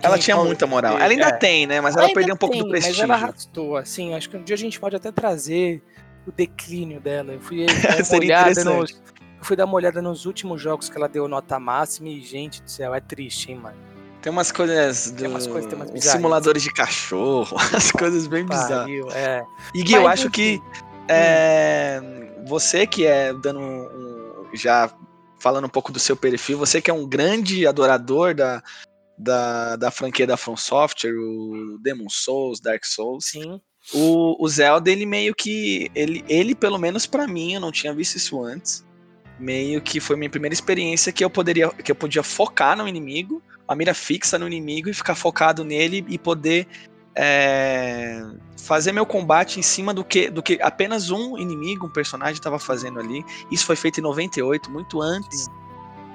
[0.01, 0.97] Ela tinha muita moral.
[0.97, 1.31] Ela ainda é.
[1.31, 1.81] tem, né?
[1.81, 3.07] Mas ela, ela perdeu um pouco do prestígio.
[3.07, 4.13] Mas ela arrastou, assim.
[4.13, 5.81] Acho que um dia a gente pode até trazer
[6.25, 7.33] o declínio dela.
[7.33, 10.97] Eu fui dar uma olhada nos, eu fui dar uma olhada nos últimos jogos que
[10.97, 13.77] ela deu nota máxima e, gente do céu, é triste, hein, mano.
[14.21, 15.17] Tem umas coisas do...
[15.17, 18.89] Tem umas coisas, tem umas simuladores de cachorro, umas coisas bem bizarras.
[19.13, 19.45] É.
[19.73, 20.59] E Gui, eu acho que
[21.07, 22.01] é,
[22.47, 24.91] você que é dando um, já
[25.39, 28.63] falando um pouco do seu perfil, você que é um grande adorador da,
[29.15, 33.25] da, da franquia da From Software, o Demon Souls, Dark Souls.
[33.25, 33.61] Sim.
[33.93, 35.89] O, o Zelda, ele meio que.
[35.93, 38.85] Ele, ele pelo menos para mim, eu não tinha visto isso antes.
[39.39, 41.69] Meio que foi minha primeira experiência que eu poderia.
[41.69, 46.05] que eu podia focar no inimigo, a mira fixa no inimigo e ficar focado nele
[46.07, 46.67] e poder
[47.15, 48.21] é,
[48.57, 52.59] fazer meu combate em cima do que, do que apenas um inimigo, um personagem estava
[52.59, 53.23] fazendo ali.
[53.51, 55.47] Isso foi feito em 98, muito antes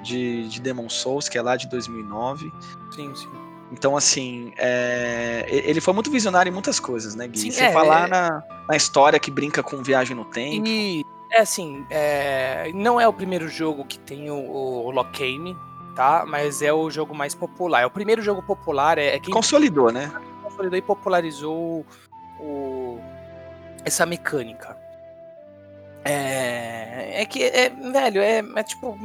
[0.03, 2.51] de, de Demon Souls, que é lá de 2009.
[2.93, 3.50] Sim, sim.
[3.71, 5.45] Então, assim, é...
[5.47, 7.39] ele foi muito visionário em muitas coisas, né, Gui?
[7.39, 8.09] Sim, Sem é, falar é...
[8.09, 10.67] Na, na história que brinca com viagem no tempo.
[10.67, 12.71] E, é assim, é...
[12.73, 15.55] não é o primeiro jogo que tem o, o Locame,
[15.95, 16.25] tá?
[16.27, 17.81] Mas é o jogo mais popular.
[17.81, 18.97] É o primeiro jogo popular.
[18.97, 20.11] É, é quem Consolidou, né?
[20.43, 21.85] Consolidou e popularizou
[22.39, 22.99] o...
[23.85, 24.77] essa mecânica.
[26.03, 28.99] É, é que, é, velho, é, é tipo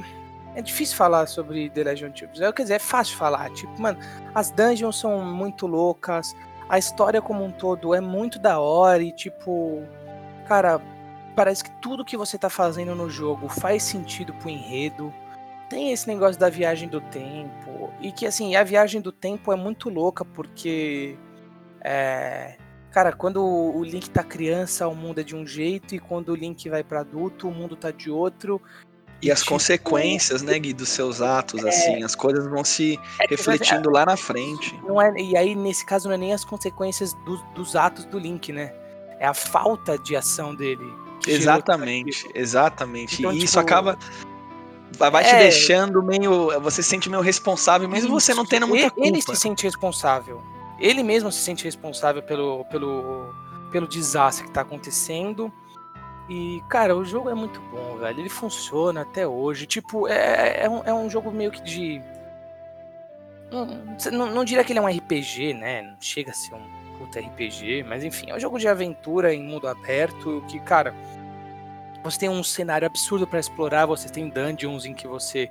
[0.56, 2.52] é difícil falar sobre The Legend of Zelda.
[2.54, 3.50] Quer dizer, é fácil falar.
[3.50, 3.98] Tipo, mano,
[4.34, 6.34] as dungeons são muito loucas.
[6.66, 9.02] A história como um todo é muito da hora.
[9.02, 9.82] E, tipo,
[10.48, 10.80] cara,
[11.36, 15.12] parece que tudo que você tá fazendo no jogo faz sentido pro enredo.
[15.68, 17.90] Tem esse negócio da viagem do tempo.
[18.00, 21.18] E que, assim, a viagem do tempo é muito louca porque.
[21.82, 22.56] É,
[22.90, 26.34] cara, quando o Link tá criança, o mundo é de um jeito, e quando o
[26.34, 28.58] Link vai para adulto, o mundo tá de outro.
[29.22, 32.98] E as tipo, consequências, né, Gui, dos seus atos, é, assim, as coisas vão se
[33.20, 34.78] é, refletindo lá na frente.
[34.86, 38.18] Não é, e aí, nesse caso, não é nem as consequências do, dos atos do
[38.18, 38.72] Link, né?
[39.18, 40.84] É a falta de ação dele.
[41.26, 43.18] Exatamente, exatamente.
[43.18, 43.98] Então, e tipo, isso acaba.
[44.98, 46.60] Vai te é, deixando meio.
[46.60, 49.08] Você se sente meio responsável, mesmo isso, você não tendo muita culpa.
[49.08, 50.42] Ele se sente responsável.
[50.78, 53.34] Ele mesmo se sente responsável pelo, pelo,
[53.72, 55.52] pelo desastre que está acontecendo.
[56.28, 58.20] E, cara, o jogo é muito bom, velho.
[58.20, 59.66] Ele funciona até hoje.
[59.66, 62.02] Tipo, é, é, um, é um jogo meio que de.
[64.10, 65.82] Não, não, diria que ele é um RPG, né?
[65.82, 69.42] Não chega a ser um puta RPG, mas enfim, é um jogo de aventura em
[69.42, 70.94] mundo aberto que, cara,
[72.02, 75.50] você tem um cenário absurdo para explorar, você tem dungeons em que você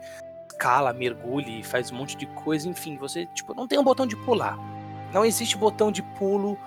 [0.49, 0.95] escala,
[1.47, 4.57] e faz um monte de coisa, enfim, você, tipo, não tem um botão de pular.
[5.13, 6.57] Não existe botão de pulo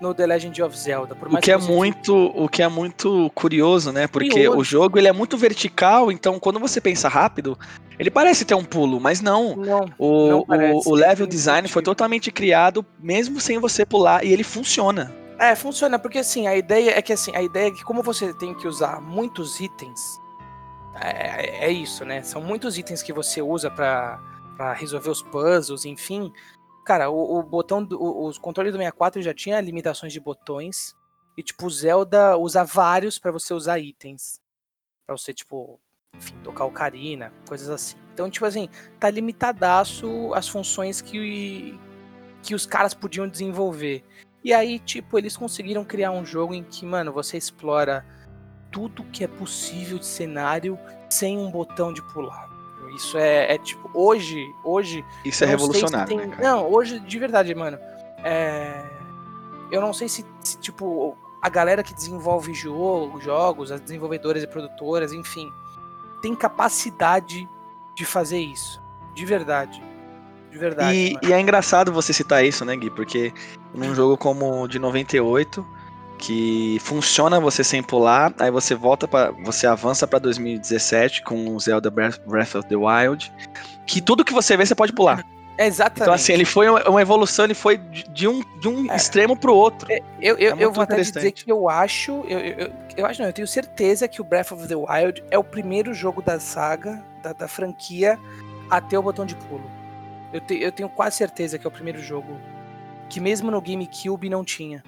[0.00, 1.16] no The Legend of Zelda.
[1.20, 4.06] o que, que é muito, o que é muito curioso, né?
[4.06, 4.58] Porque curioso.
[4.58, 7.58] o jogo ele é muito vertical, então quando você pensa rápido,
[7.98, 9.56] ele parece ter um pulo, mas não.
[9.56, 14.32] não o, não o, o level design foi totalmente criado mesmo sem você pular e
[14.32, 15.14] ele funciona.
[15.38, 18.32] É, funciona porque assim a ideia é que assim a ideia é que como você
[18.34, 20.00] tem que usar muitos itens,
[21.00, 22.22] é, é isso, né?
[22.22, 24.18] São muitos itens que você usa para
[24.74, 26.32] resolver os puzzles, enfim.
[26.88, 30.96] Cara, o, o botão, do, os controles do 64 já tinha limitações de botões.
[31.36, 34.40] E, tipo, o Zelda usa vários para você usar itens.
[35.06, 35.78] para você, tipo,
[36.16, 37.94] enfim, tocar ocarina, coisas assim.
[38.14, 41.78] Então, tipo assim, tá limitadaço as funções que,
[42.42, 44.02] que os caras podiam desenvolver.
[44.42, 48.02] E aí, tipo, eles conseguiram criar um jogo em que, mano, você explora
[48.72, 50.78] tudo que é possível de cenário
[51.10, 52.47] sem um botão de pular.
[52.98, 55.04] Isso é, é tipo, hoje, hoje.
[55.24, 56.08] Isso é revolucionário.
[56.08, 56.26] Tem...
[56.26, 57.78] né, não, hoje, de verdade, mano.
[58.24, 58.84] É...
[59.70, 64.48] Eu não sei se, se, tipo, a galera que desenvolve jogo, jogos, as desenvolvedoras e
[64.48, 65.48] produtoras, enfim,
[66.20, 67.48] tem capacidade
[67.94, 68.82] de fazer isso.
[69.14, 69.80] De verdade.
[70.50, 70.96] De verdade.
[71.22, 72.90] E, e é engraçado você citar isso, né, Gui?
[72.90, 73.32] Porque
[73.72, 75.64] num jogo como o de 98,
[76.18, 81.60] que funciona você sem pular, aí você volta para você avança para 2017 com o
[81.60, 83.32] Zelda Breath of the Wild,
[83.86, 85.24] que tudo que você vê você pode pular.
[85.56, 86.02] É exatamente.
[86.02, 88.96] Então assim, ele foi uma evolução, ele foi de um, de um É.
[88.96, 89.90] extremo pro outro.
[89.90, 92.12] É, Eu, eu, É eu vou até dizer que eu acho.
[92.28, 95.38] Eu, eu, eu- acho não, eu tenho certeza que o Breath of the Wild é
[95.38, 98.16] o primeiro jogo da saga, da, da franquia,
[98.70, 99.68] a ter o botão de pulo.
[100.32, 102.36] Eu, te- eu tenho quase certeza que é o primeiro jogo.
[103.08, 104.84] Que mesmo no GameCube não tinha.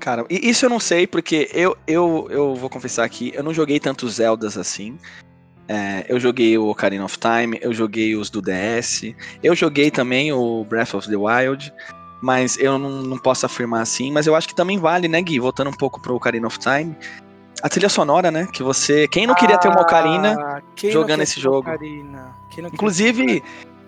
[0.00, 3.52] Cara, e isso eu não sei, porque eu, eu, eu vou confessar aqui, eu não
[3.52, 4.98] joguei tantos Zeldas assim.
[5.68, 10.32] É, eu joguei o Ocarina of Time, eu joguei os do DS, eu joguei também
[10.32, 11.72] o Breath of the Wild,
[12.20, 15.38] mas eu não, não posso afirmar assim, mas eu acho que também vale, né, Gui?
[15.38, 16.96] Voltando um pouco pro Ocarina of Time.
[17.62, 18.48] A trilha sonora, né?
[18.52, 19.06] Que você.
[19.06, 20.34] Quem não queria ter uma Ocarina?
[20.40, 21.68] Ah, quem jogando esse jogo?
[21.68, 22.34] Ocarina?
[22.50, 23.42] Quer ter Inclusive,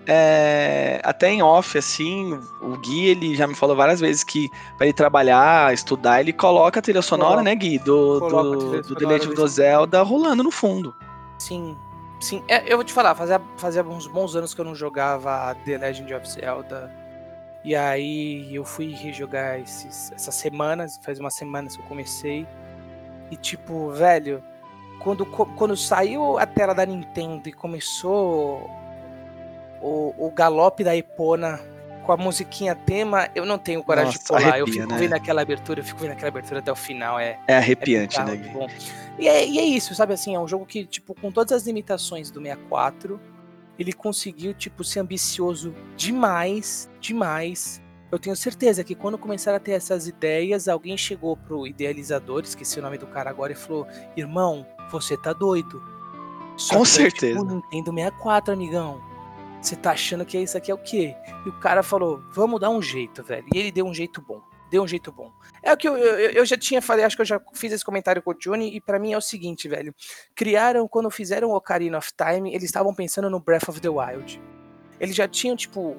[0.07, 4.87] é, até em off, assim, o Gui ele já me falou várias vezes que para
[4.87, 7.43] ele trabalhar, estudar, ele coloca a trilha sonora, Coloca.
[7.43, 7.79] né, Gui?
[7.79, 10.95] Do, do, do The Legend of Zelda rolando no fundo.
[11.39, 11.77] Sim,
[12.19, 12.43] sim.
[12.47, 15.77] É, eu vou te falar, fazia, fazia uns bons anos que eu não jogava The
[15.77, 16.91] Legend of Zelda.
[17.63, 22.45] E aí eu fui rejogar esses, essas semanas, faz umas semanas que eu comecei.
[23.31, 24.43] E tipo, velho,
[24.99, 28.69] quando, quando saiu a tela da Nintendo e começou
[29.83, 31.59] o, o galope da Epona
[32.03, 34.41] com a musiquinha tema, eu não tenho coragem de Nossa, pular.
[34.57, 34.97] eu arrepia, fico né?
[34.97, 37.19] vendo aquela abertura, eu fico vendo aquela abertura até o final.
[37.19, 38.67] É, É é arrepiante, bizarro né, de bom.
[39.17, 41.65] E é, e é isso, sabe assim, é um jogo que, tipo, com todas as
[41.65, 43.19] limitações do 64,
[43.79, 47.81] ele conseguiu, tipo, ser ambicioso demais, demais.
[48.11, 52.79] Eu tenho certeza que quando começaram a ter essas ideias, alguém chegou pro idealizador, esqueci
[52.79, 55.81] o nome do cara agora, e falou: Irmão, você tá doido.
[56.57, 57.39] Só Com é, certeza.
[57.39, 59.12] tipo, Nintendo 64, amigão.
[59.63, 61.15] Você tá achando que isso aqui é o quê?
[61.45, 63.45] E o cara falou: Vamos dar um jeito, velho.
[63.53, 64.41] E ele deu um jeito bom.
[64.69, 65.31] Deu um jeito bom.
[65.61, 67.85] É o que eu, eu, eu já tinha falado, acho que eu já fiz esse
[67.85, 69.95] comentário com o Johnny, e pra mim é o seguinte, velho.
[70.35, 74.41] Criaram, quando fizeram o Ocarina of Time, eles estavam pensando no Breath of the Wild.
[74.99, 75.95] Eles já tinham, tipo,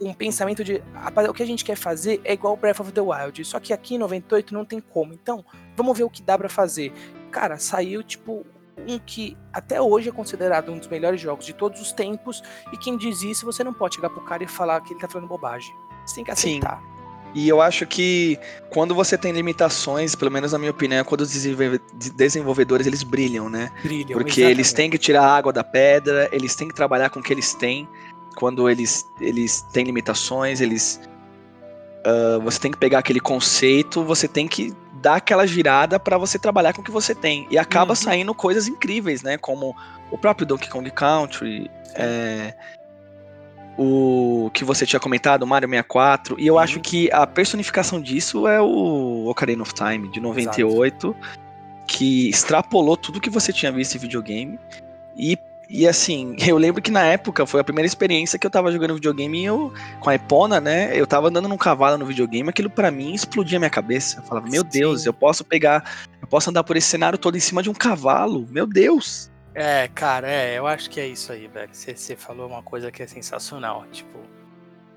[0.00, 0.82] um pensamento de
[1.28, 3.96] o que a gente quer fazer é igual Breath of the Wild, só que aqui
[3.96, 5.12] em 98 não tem como.
[5.12, 5.44] Então,
[5.76, 6.92] vamos ver o que dá pra fazer.
[7.30, 11.80] Cara, saiu, tipo, um que até hoje é considerado um dos melhores jogos de todos
[11.80, 14.92] os tempos, e quem diz isso, você não pode chegar pro cara e falar que
[14.92, 15.74] ele tá falando bobagem.
[16.04, 16.58] Você tem que Sim.
[16.58, 16.82] aceitar.
[17.34, 18.38] E eu acho que
[18.70, 21.80] quando você tem limitações, pelo menos na minha opinião, é quando os desenvolve-
[22.14, 23.70] desenvolvedores eles brilham, né?
[23.82, 24.18] Brilham.
[24.18, 24.74] Porque eles exatamente.
[24.74, 27.52] têm que tirar a água da pedra, eles têm que trabalhar com o que eles
[27.52, 27.86] têm.
[28.36, 31.00] Quando eles, eles têm limitações, eles.
[32.06, 34.72] ah, você tem que pegar aquele conceito, você tem que
[35.06, 37.46] dar aquela girada para você trabalhar com o que você tem.
[37.48, 37.96] E acaba Uhum.
[37.96, 39.38] saindo coisas incríveis, né?
[39.38, 39.72] Como
[40.10, 42.52] o próprio Donkey Kong Country, é,
[43.78, 46.40] o que você tinha comentado, o Mario 64.
[46.40, 46.60] E eu Sim.
[46.60, 51.14] acho que a personificação disso é o Ocarina of Time, de 98
[51.86, 54.58] que extrapolou tudo que você tinha visto em videogame.
[55.16, 55.38] E,
[55.68, 58.94] e assim, eu lembro que na época foi a primeira experiência que eu tava jogando
[58.94, 60.90] videogame e eu, com a Epona, né?
[60.98, 64.18] Eu tava andando num cavalo no videogame, aquilo pra mim explodia a minha cabeça.
[64.18, 64.68] Eu falava, meu Sim.
[64.68, 65.84] Deus, eu posso pegar,
[66.20, 69.30] eu posso andar por esse cenário todo em cima de um cavalo, meu Deus.
[69.54, 71.70] É, cara, é, eu acho que é isso aí, velho.
[71.72, 73.86] Você falou uma coisa que é sensacional.
[73.90, 74.18] Tipo,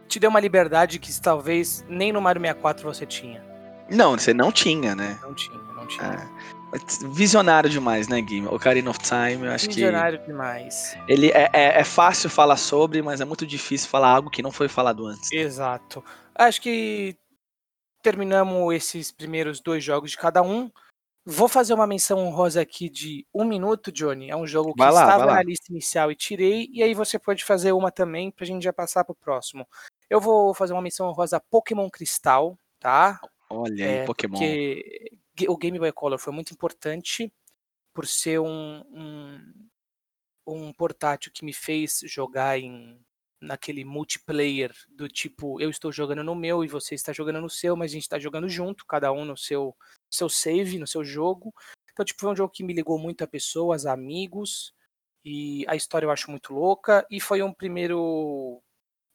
[0.06, 3.42] te deu uma liberdade que talvez nem no Mario 64 você tinha.
[3.90, 5.18] Não, você não tinha, né?
[5.22, 6.08] Não tinha, não tinha.
[6.08, 6.59] É.
[7.12, 8.46] Visionário demais, né, Gui?
[8.48, 10.96] Ocarina of Time, eu acho Visionário demais.
[11.06, 14.42] que ele é, é, é fácil falar sobre, mas é muito difícil falar algo que
[14.42, 15.32] não foi falado antes.
[15.32, 16.04] Exato.
[16.36, 17.18] Acho que
[18.02, 20.72] terminamos esses primeiros dois jogos de cada um.
[21.26, 24.30] Vou fazer uma menção honrosa aqui de um minuto, Johnny.
[24.30, 27.44] É um jogo que lá, estava na lista inicial e tirei, e aí você pode
[27.44, 29.68] fazer uma também pra gente já passar pro próximo.
[30.10, 33.20] Eu vou fazer uma menção honrosa Pokémon Cristal, tá?
[33.50, 34.34] Olha aí, É, Pokémon.
[34.34, 35.12] Porque
[35.48, 37.32] o Game Boy Color foi muito importante
[37.94, 39.70] por ser um, um,
[40.48, 43.00] um portátil que me fez jogar em
[43.42, 47.76] naquele multiplayer do tipo eu estou jogando no meu e você está jogando no seu,
[47.76, 49.76] mas a gente está jogando junto, cada um no seu
[50.10, 51.54] seu save, no seu jogo.
[51.92, 54.74] Então, tipo, foi um jogo que me ligou muito a pessoas, a amigos,
[55.24, 58.62] e a história eu acho muito louca, e foi um primeiro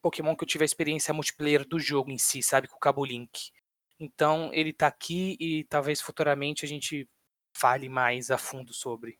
[0.02, 3.04] Pokémon que eu tive a experiência multiplayer do jogo em si, sabe, com o Cabo
[3.04, 3.50] Link.
[3.98, 7.09] Então ele tá aqui e talvez futuramente a gente
[7.57, 9.18] fale mais a fundo sobre.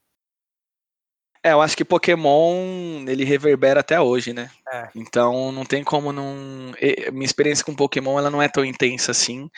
[1.43, 4.51] É, eu acho que Pokémon ele reverbera até hoje, né?
[4.73, 4.89] É.
[4.95, 6.35] Então não tem como não.
[7.13, 9.49] Minha experiência com Pokémon ela não é tão intensa assim,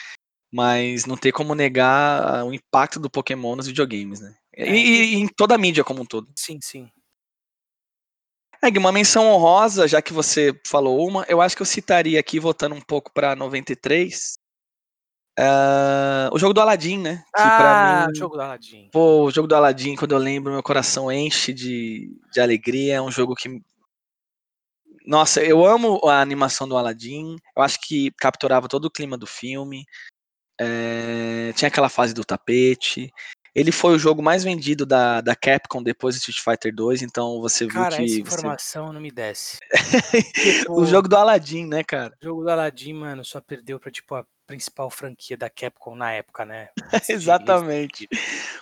[0.53, 4.35] mas não tem como negar o impacto do Pokémon nos videogames, né?
[4.57, 6.29] E, É, e- e em toda a mídia como um todo.
[6.37, 6.91] Sim, sim.
[8.63, 12.41] É, uma menção honrosa, já que você falou uma, eu acho que eu citaria aqui,
[12.41, 14.39] voltando um pouco para 93,
[15.39, 17.25] uh, o jogo do Aladdin, né?
[17.35, 18.89] Que ah, mim, o jogo do Aladdin.
[18.93, 22.97] Pô, o jogo do Aladdin, quando eu lembro, meu coração enche de, de alegria.
[22.97, 23.63] É um jogo que.
[25.07, 27.37] Nossa, eu amo a animação do Aladdin.
[27.57, 29.85] Eu acho que capturava todo o clima do filme.
[30.59, 33.13] É, tinha aquela fase do tapete.
[33.57, 37.41] Ele foi o jogo mais vendido da, da Capcom depois do Street Fighter 2, então
[37.41, 38.13] você cara, viu que.
[38.13, 38.93] Essa informação você...
[38.93, 39.59] não me desce.
[40.35, 42.15] tipo, o jogo do Aladdin, né, cara?
[42.21, 46.13] O jogo do Aladdin, mano, só perdeu pra, tipo, a principal franquia da Capcom na
[46.13, 46.69] época, né?
[47.09, 48.09] Exatamente.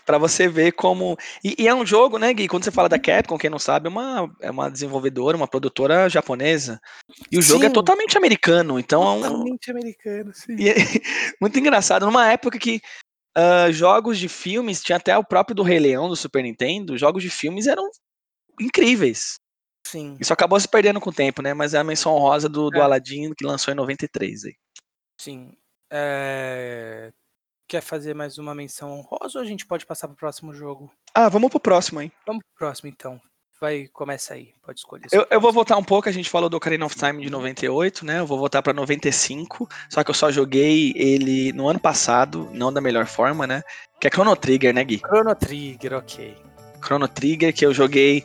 [0.05, 1.17] Para você ver como.
[1.43, 2.49] E, e, é um jogo, né, Gui?
[2.49, 6.09] Quando você fala da Capcom, quem não sabe, é uma, é uma desenvolvedora, uma produtora
[6.09, 6.81] japonesa.
[7.31, 7.49] E o sim.
[7.49, 9.21] jogo é totalmente americano, então.
[9.21, 9.77] Totalmente é um...
[9.77, 10.57] americano, sim.
[10.69, 10.75] É
[11.41, 12.07] muito engraçado.
[12.07, 12.81] Numa época que
[13.37, 17.23] uh, jogos de filmes, tinha até o próprio do Rei Leão do Super Nintendo, jogos
[17.23, 17.89] de filmes eram
[18.61, 19.37] incríveis.
[19.87, 20.17] Sim.
[20.19, 21.53] Isso acabou se perdendo com o tempo, né?
[21.53, 22.81] Mas é a menção honrosa do, do é.
[22.81, 24.55] Aladdin que lançou em 93 aí.
[25.21, 25.53] Sim.
[25.97, 27.13] É...
[27.69, 30.93] Quer fazer mais uma menção honrosa ou a gente pode passar pro próximo jogo?
[31.15, 32.11] Ah, vamos pro próximo, hein?
[32.27, 33.21] Vamos pro próximo, então.
[33.61, 35.07] Vai, começa aí, pode escolher.
[35.13, 38.05] Eu, eu, vou voltar um pouco, a gente falou do Ocarina of Time de 98,
[38.05, 38.19] né?
[38.19, 42.73] Eu vou voltar para 95, só que eu só joguei ele no ano passado, não
[42.73, 43.63] da melhor forma, né?
[44.01, 44.99] Que é Chrono Trigger, né, Gui?
[44.99, 46.37] Chrono Trigger, ok.
[46.85, 48.25] Chrono Trigger, que eu joguei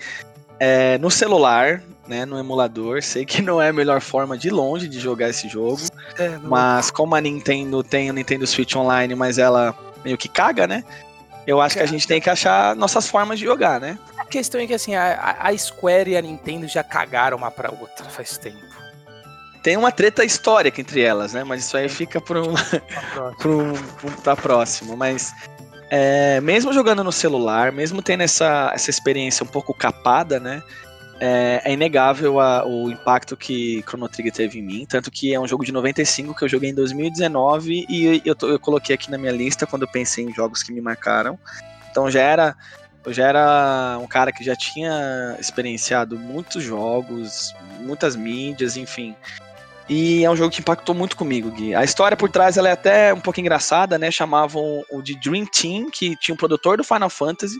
[0.59, 3.01] é, no celular, né, no emulador.
[3.03, 5.81] Sei que não é a melhor forma de longe de jogar esse jogo,
[6.17, 10.65] é, mas como a Nintendo tem o Nintendo Switch Online, mas ela meio que caga,
[10.65, 10.83] né?
[11.45, 13.97] Eu acho que a gente tem que achar nossas formas de jogar, né?
[14.17, 17.71] A questão é que assim, a, a Square e a Nintendo já cagaram uma pra
[17.71, 18.57] outra faz tempo.
[19.61, 21.43] Tem uma treta histórica entre elas, né?
[21.43, 22.53] Mas isso aí fica para um,
[23.45, 24.95] um, um, pra próximo.
[24.95, 25.33] Mas
[25.89, 30.63] é, mesmo jogando no celular, mesmo tendo essa, essa experiência um pouco capada, né?
[31.19, 34.85] É, é inegável a, o impacto que Chrono Trigger teve em mim.
[34.87, 38.59] Tanto que é um jogo de 95 que eu joguei em 2019 e eu, eu
[38.59, 41.37] coloquei aqui na minha lista quando eu pensei em jogos que me marcaram.
[41.91, 42.55] Então já era.
[43.05, 49.15] Eu já era um cara que já tinha experienciado muitos jogos, muitas mídias, enfim.
[49.89, 51.73] E é um jogo que impactou muito comigo, Gui.
[51.73, 54.11] A história por trás ela é até um pouco engraçada, né?
[54.11, 57.57] Chamavam o de Dream Team, que tinha um produtor do Final Fantasy,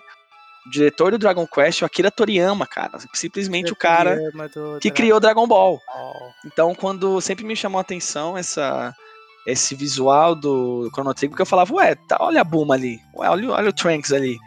[0.70, 3.00] diretor do Dragon Quest, o Akira Toriyama, cara.
[3.14, 4.20] Simplesmente o cara
[4.82, 5.80] que criou Dragon Ball.
[6.46, 8.96] Então, quando sempre me chamou a atenção essa
[9.46, 13.30] esse visual do Chrono Trigger, que eu falava, ué, tá, olha a Buma ali, ué,
[13.30, 14.38] olha, olha o Trunks ali.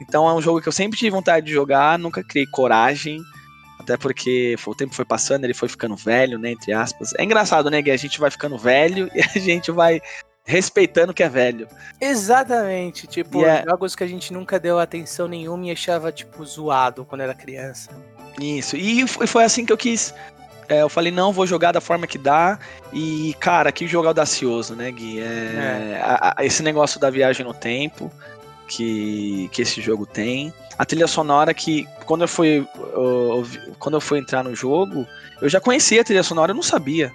[0.00, 3.20] Então é um jogo que eu sempre tive vontade de jogar, nunca criei coragem.
[3.78, 6.52] Até porque o tempo foi passando, ele foi ficando velho, né?
[6.52, 7.12] Entre aspas.
[7.18, 7.90] É engraçado, né, Gui?
[7.90, 10.00] A gente vai ficando velho e a gente vai
[10.44, 11.66] respeitando que é velho.
[12.00, 13.06] Exatamente.
[13.06, 13.62] Tipo, yeah.
[13.62, 17.34] É jogos que a gente nunca deu atenção nenhuma e achava, tipo, zoado quando era
[17.34, 17.90] criança.
[18.40, 18.76] Isso.
[18.76, 20.14] E foi assim que eu quis.
[20.68, 22.58] É, eu falei, não, vou jogar da forma que dá.
[22.92, 25.20] E, cara, que jogo audacioso, né, Gui?
[25.20, 26.00] É, é.
[26.02, 28.10] A, a, esse negócio da viagem no tempo
[28.68, 30.52] que, que esse jogo tem.
[30.78, 33.46] A trilha sonora que, quando eu fui, eu,
[33.78, 35.06] quando eu fui entrar no jogo,
[35.40, 37.12] eu já conhecia a trilha sonora, eu não sabia.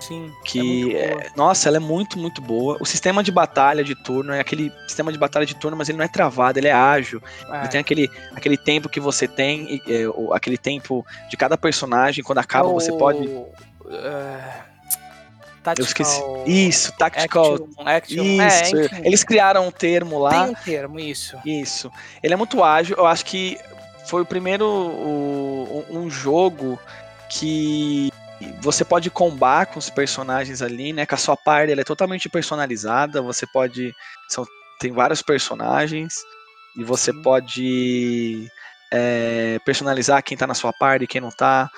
[0.00, 0.32] Sim.
[0.44, 2.76] Que, é é, nossa, ela é muito, muito boa.
[2.80, 5.98] O sistema de batalha de turno é aquele sistema de batalha de turno, mas ele
[5.98, 7.22] não é travado, ele é ágil.
[7.48, 7.58] É.
[7.58, 12.38] Ele tem aquele, aquele tempo que você tem, é, aquele tempo de cada personagem, quando
[12.38, 13.26] acaba, você pode.
[13.26, 14.70] Uh
[15.62, 15.74] Tactical...
[15.78, 16.22] Eu esqueci.
[16.46, 17.54] Isso, Tactical.
[17.54, 18.24] Action, action.
[18.24, 18.94] Isso.
[18.94, 20.30] É, Eles criaram um termo lá.
[20.30, 21.36] Tem um termo, isso.
[21.44, 21.90] Isso.
[22.22, 22.96] Ele é muito ágil.
[22.96, 23.58] Eu acho que
[24.06, 26.78] foi o primeiro o, um jogo
[27.28, 28.10] que
[28.60, 31.04] você pode combar com os personagens ali, né?
[31.04, 33.20] Com a sua party, ela é totalmente personalizada.
[33.22, 33.94] Você pode.
[34.28, 34.46] São,
[34.78, 36.14] tem vários personagens.
[36.76, 37.22] E você Sim.
[37.22, 38.48] pode
[38.92, 41.70] é, personalizar quem tá na sua party, quem não tá.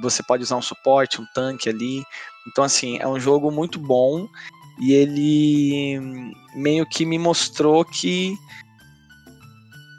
[0.00, 2.02] Você pode usar um suporte, um tanque ali.
[2.46, 4.26] Então, assim, é um jogo muito bom
[4.80, 6.00] e ele
[6.54, 8.36] meio que me mostrou que.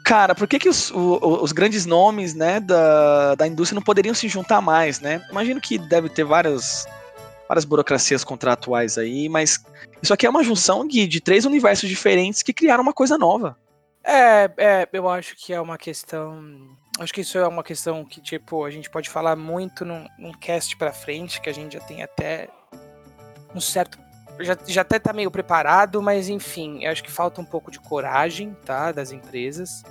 [0.08, 4.14] Cara, por que, que os, os, os grandes nomes né, da, da indústria não poderiam
[4.14, 5.22] se juntar mais, né?
[5.30, 6.86] Imagino que deve ter várias,
[7.46, 9.62] várias burocracias contratuais aí, mas
[10.02, 13.54] isso aqui é uma junção de, de três universos diferentes que criaram uma coisa nova.
[14.02, 16.42] É, é, eu acho que é uma questão
[16.98, 20.32] Acho que isso é uma questão que, tipo, a gente pode falar muito num, num
[20.32, 22.48] cast pra frente, que a gente já tem até
[23.54, 23.98] um certo.
[24.40, 28.56] Já, já até tá meio preparado, mas enfim, acho que falta um pouco de coragem,
[28.64, 28.92] tá?
[28.92, 29.82] Das empresas.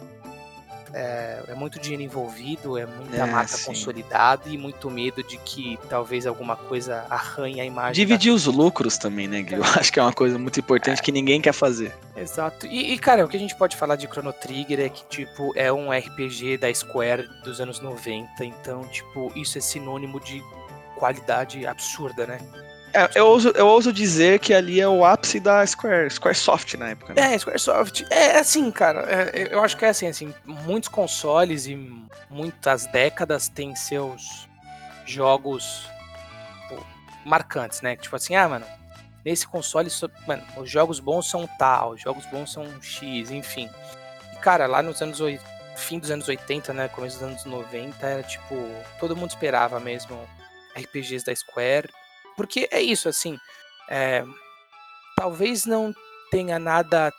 [0.93, 3.66] é, é muito dinheiro envolvido, é muita É, marca sim.
[3.66, 7.93] consolidada e muito medo de que talvez alguma coisa arranhe a imagem.
[7.93, 9.56] Dividir os lucros também, né, Gui?
[9.60, 11.93] Eu acho que é uma coisa muito importante que ninguém quer fazer.
[12.16, 12.22] da...
[12.22, 12.66] Exato.
[12.68, 15.52] E, e, cara, o que a gente pode falar de Chrono Trigger é que, tipo,
[15.56, 20.41] é um RPG da Square dos anos 90, então, tipo, isso é sinônimo de
[20.95, 22.39] qualidade absurda, né?
[22.94, 26.90] É, eu, ouso, eu ouso dizer que ali é o ápice da Square, Squaresoft na
[26.90, 27.14] época.
[27.14, 27.34] Né?
[27.34, 28.06] É, Squaresoft.
[28.10, 29.02] É assim, cara.
[29.08, 30.34] é, eu acho que é assim, assim.
[30.46, 31.76] Muitos consoles e
[32.30, 34.48] muitas décadas têm seus
[35.06, 35.90] jogos
[36.70, 36.78] pô,
[37.26, 37.96] marcantes, né?
[37.96, 38.66] Tipo assim, ah, mano,
[39.24, 39.90] nesse console,
[40.26, 43.70] mano, os jogos bons são tal, os jogos bons são X, enfim.
[44.34, 45.20] E, cara, lá nos anos
[45.76, 48.56] fim dos anos 80, né, começo dos anos 90, era tipo,
[49.00, 50.20] todo mundo esperava mesmo
[50.76, 51.90] RPGs da Square,
[52.38, 53.38] porque é isso, assim,
[53.90, 54.24] é,
[55.18, 55.94] talvez não
[56.32, 57.12] tenha nada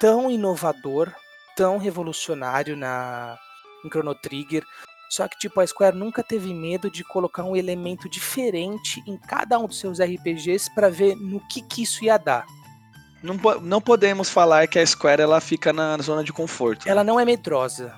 [0.00, 1.12] tão inovador,
[1.54, 3.38] tão revolucionário na
[3.84, 4.64] em Chrono Trigger,
[5.08, 9.58] só que tipo a Square nunca teve medo de colocar um elemento diferente em cada
[9.58, 12.44] um dos seus RPGs pra ver no que que isso ia dar.
[13.22, 16.86] Não, não podemos falar que a Square ela fica na zona de conforto.
[16.86, 16.92] né?
[16.92, 17.94] Ela não é medrosa.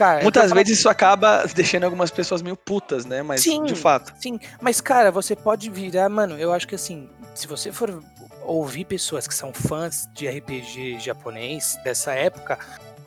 [0.00, 3.22] Cara, Muitas vezes isso acaba deixando algumas pessoas meio putas, né?
[3.22, 3.64] Mas Sim.
[3.64, 4.14] de fato.
[4.18, 8.02] Sim, mas cara, você pode virar, mano, eu acho que assim, se você for
[8.42, 12.58] ouvir pessoas que são fãs de RPG japonês dessa época,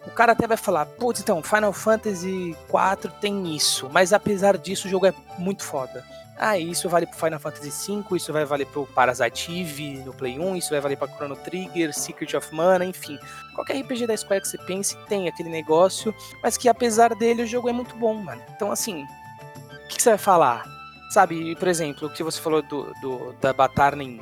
[0.05, 4.87] o cara até vai falar, putz, então, Final Fantasy IV tem isso, mas apesar disso
[4.87, 6.05] o jogo é muito foda.
[6.37, 10.39] Ah, isso vale pro Final Fantasy V, isso vai valer pro Parasite Eve no Play
[10.39, 13.19] 1, isso vai valer pra Chrono Trigger, Secret of Mana, enfim.
[13.53, 17.47] Qualquer RPG da Square que você pense tem aquele negócio, mas que apesar dele o
[17.47, 18.41] jogo é muito bom, mano.
[18.55, 20.65] Então, assim, o que, que você vai falar?
[21.11, 24.19] Sabe, por exemplo, o que você falou do, do- da batalha em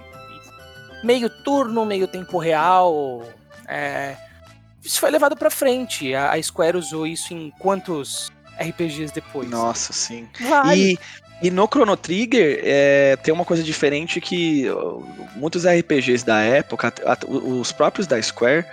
[1.04, 3.24] meio turno, meio tempo real.
[3.68, 4.18] é,
[4.84, 6.14] isso foi levado pra frente.
[6.14, 9.50] A, a Square usou isso em quantos RPGs depois?
[9.50, 10.28] Nossa, sim.
[10.42, 10.78] Vai.
[10.78, 11.00] E,
[11.42, 14.66] e no Chrono Trigger é, tem uma coisa diferente que
[15.36, 16.94] muitos RPGs da época,
[17.28, 18.66] os próprios da Square,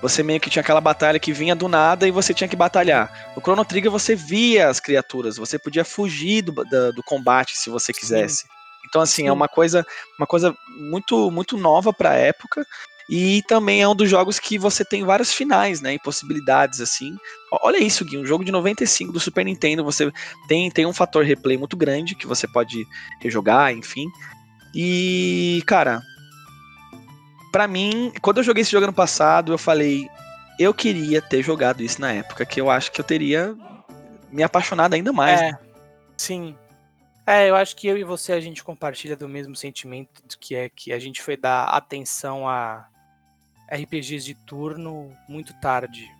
[0.00, 3.32] você meio que tinha aquela batalha que vinha do nada e você tinha que batalhar.
[3.36, 7.70] No Chrono Trigger você via as criaturas, você podia fugir do, da- do combate se
[7.70, 8.44] você quisesse.
[8.88, 9.28] Então assim, Sim.
[9.28, 9.86] é uma coisa,
[10.18, 12.66] uma coisa muito muito nova pra época.
[13.08, 15.94] E também é um dos jogos que você tem vários finais, né?
[15.94, 17.16] E possibilidades, assim.
[17.50, 20.10] Olha isso, Gui, um jogo de 95 do Super Nintendo, você
[20.48, 22.86] tem, tem um fator replay muito grande que você pode
[23.20, 24.06] rejogar, enfim.
[24.74, 26.02] E, cara,
[27.52, 30.08] pra mim, quando eu joguei esse jogo ano passado, eu falei,
[30.58, 33.54] eu queria ter jogado isso na época, que eu acho que eu teria
[34.32, 35.40] me apaixonado ainda mais.
[35.40, 35.52] É,
[36.16, 36.56] sim.
[37.26, 40.68] É, eu acho que eu e você a gente compartilha do mesmo sentimento que é
[40.68, 42.86] que a gente foi dar atenção a
[43.70, 46.10] RPGs de turno muito tarde.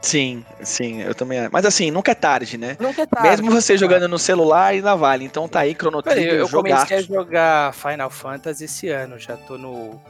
[0.00, 1.48] Sim, sim, eu também.
[1.50, 2.76] Mas assim, nunca é tarde, né?
[2.78, 3.28] Nunca é tarde.
[3.28, 5.24] Mesmo você é jogando no celular, ainda vale.
[5.24, 9.58] Então tá aí, Chrono Trigger, eu comecei a jogar Final Fantasy esse ano, já tô
[9.58, 10.00] no.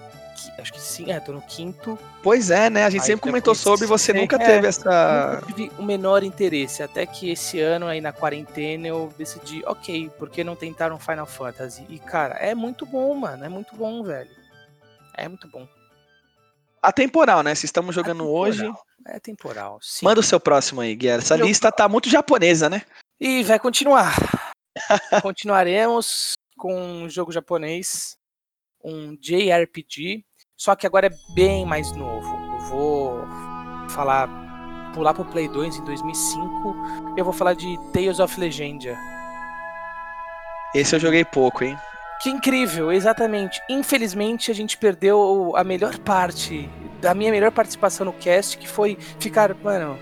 [0.58, 1.98] Acho que sim, é, tô no quinto.
[2.22, 2.84] Pois é, né?
[2.84, 5.40] A gente Aí sempre comentou sobre, você sei, nunca é, teve essa.
[5.40, 10.10] Nunca tive o menor interesse, até que esse ano aí na quarentena eu decidi, ok,
[10.18, 11.86] por que não tentaram Final Fantasy?
[11.88, 14.30] E cara, é muito bom, mano, é muito bom, velho.
[15.14, 15.66] É muito bom.
[16.82, 17.54] Atemporal, né?
[17.54, 18.42] Se estamos jogando temporal.
[18.42, 18.72] hoje.
[19.06, 20.04] É temporal, sim.
[20.04, 21.22] Manda o seu próximo aí, Guilherme.
[21.22, 22.82] Essa lista tá muito japonesa, né?
[23.18, 24.14] E vai continuar.
[25.22, 28.16] Continuaremos com um jogo japonês,
[28.84, 30.24] um JRPG,
[30.56, 32.28] só que agora é bem mais novo.
[32.52, 33.26] Eu vou
[33.88, 34.28] falar,
[34.92, 36.74] pular pro Play 2 em 2005,
[37.16, 38.96] eu vou falar de Tales of Legendia.
[40.74, 41.78] Esse eu joguei pouco, hein?
[42.20, 43.60] Que incrível, exatamente.
[43.68, 46.68] Infelizmente a gente perdeu a melhor parte
[47.00, 49.96] da minha melhor participação no cast, que foi ficar, mano,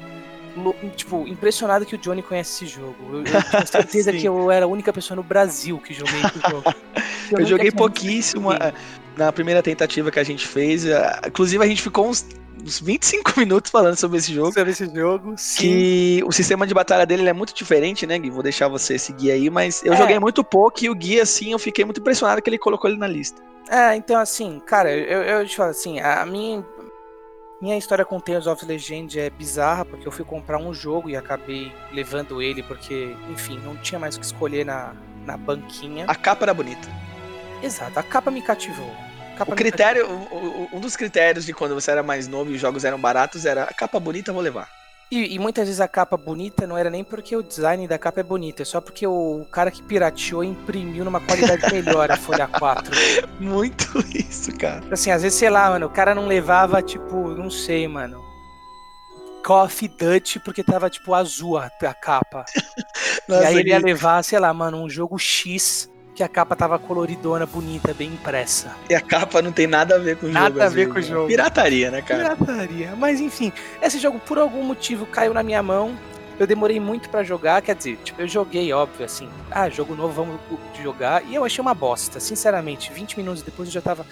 [0.97, 2.97] tipo, impressionado que o Johnny conhece esse jogo.
[3.11, 6.51] Eu, eu tinha certeza que eu era a única pessoa no Brasil que joguei esse
[6.51, 6.75] jogo.
[7.27, 8.73] Eu, nunca joguei pouquíssimo ah,
[9.17, 10.87] na primeira tentativa que a gente fez.
[10.87, 12.25] ah, Inclusive, a gente ficou uns,
[12.63, 14.53] uns 25 minutos falando sobre esse jogo.
[14.53, 15.35] sobre esse jogo.
[15.37, 15.59] Sim.
[15.61, 18.31] Que o sistema de batalha dele ele é muito diferente, né, Gui?
[18.31, 19.97] Vou deixar você seguir aí, mas eu É.
[19.97, 22.99] joguei muito pouco e o Gui, assim, eu fiquei muito impressionado que ele colocou ele
[22.99, 23.43] na lista.
[23.69, 26.65] É, então assim, cara, eu, eu te falo assim, a minha,
[27.61, 31.17] minha história com Tales of Legend é bizarra, porque eu fui comprar um jogo e
[31.17, 34.93] acabei levando ele, porque, enfim, não tinha mais o que escolher na,
[35.25, 36.05] na banquinha.
[36.07, 36.89] A capa era bonita.
[37.63, 38.95] Exato, a capa me cativou.
[39.37, 40.07] Capa O critério,
[40.73, 43.65] um dos critérios de quando você era mais novo e os jogos eram baratos era
[43.65, 44.69] a capa bonita, vou levar.
[45.11, 48.21] E, e muitas vezes a capa bonita não era nem porque o design da capa
[48.21, 52.49] é bonito, é só porque o cara que pirateou imprimiu numa qualidade melhor a folha
[52.49, 52.91] 4.
[53.39, 54.83] Muito isso, cara.
[54.91, 58.21] Assim, às vezes, sei lá, mano, o cara não levava, tipo, não sei, mano.
[59.45, 62.45] Coffee Dutch porque tava tipo azul a, a capa.
[63.29, 66.57] Nossa, e aí ele ia levar, sei lá, mano, um jogo X que a capa
[66.57, 68.75] tava coloridona, bonita, bem impressa.
[68.89, 70.61] E a capa não tem nada a ver com o Nada jogo.
[70.61, 71.09] a às ver vezes, com o né?
[71.09, 71.29] jogo.
[71.29, 72.35] Pirataria, né, cara?
[72.35, 72.97] Pirataria.
[72.97, 73.53] Mas enfim,
[73.83, 75.97] esse jogo por algum motivo caiu na minha mão.
[76.39, 80.13] Eu demorei muito pra jogar, quer dizer, tipo, eu joguei, óbvio, assim, ah, jogo novo,
[80.13, 80.39] vamos
[80.83, 82.93] jogar, e eu achei uma bosta, sinceramente.
[82.93, 84.05] 20 minutos depois eu já tava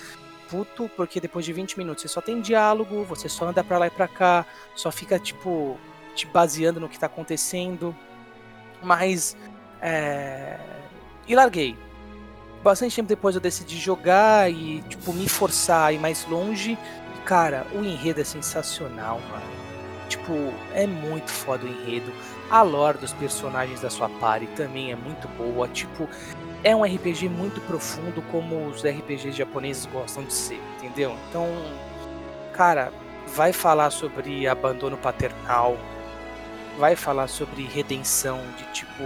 [0.49, 3.89] puto, porque depois de 20 minutos você só tem diálogo, você só anda pra lá
[3.89, 5.79] e pra cá, só fica, tipo,
[6.15, 7.95] te baseando no que tá acontecendo.
[8.83, 9.37] Mas,
[9.83, 10.59] é...
[11.27, 11.77] E larguei.
[12.65, 16.79] Bastante tempo depois eu decidi jogar e, tipo, me forçar a ir mais longe.
[17.27, 19.45] Cara, o enredo é sensacional, mano.
[20.09, 20.33] Tipo,
[20.73, 22.11] é muito foda o enredo.
[22.51, 25.69] A lore dos personagens da sua party também é muito boa.
[25.69, 26.09] Tipo,
[26.63, 31.15] é um RPG muito profundo, como os RPGs japoneses gostam de ser, entendeu?
[31.29, 31.47] Então,
[32.55, 32.91] cara,
[33.27, 35.77] vai falar sobre abandono paternal,
[36.79, 39.05] vai falar sobre redenção de tipo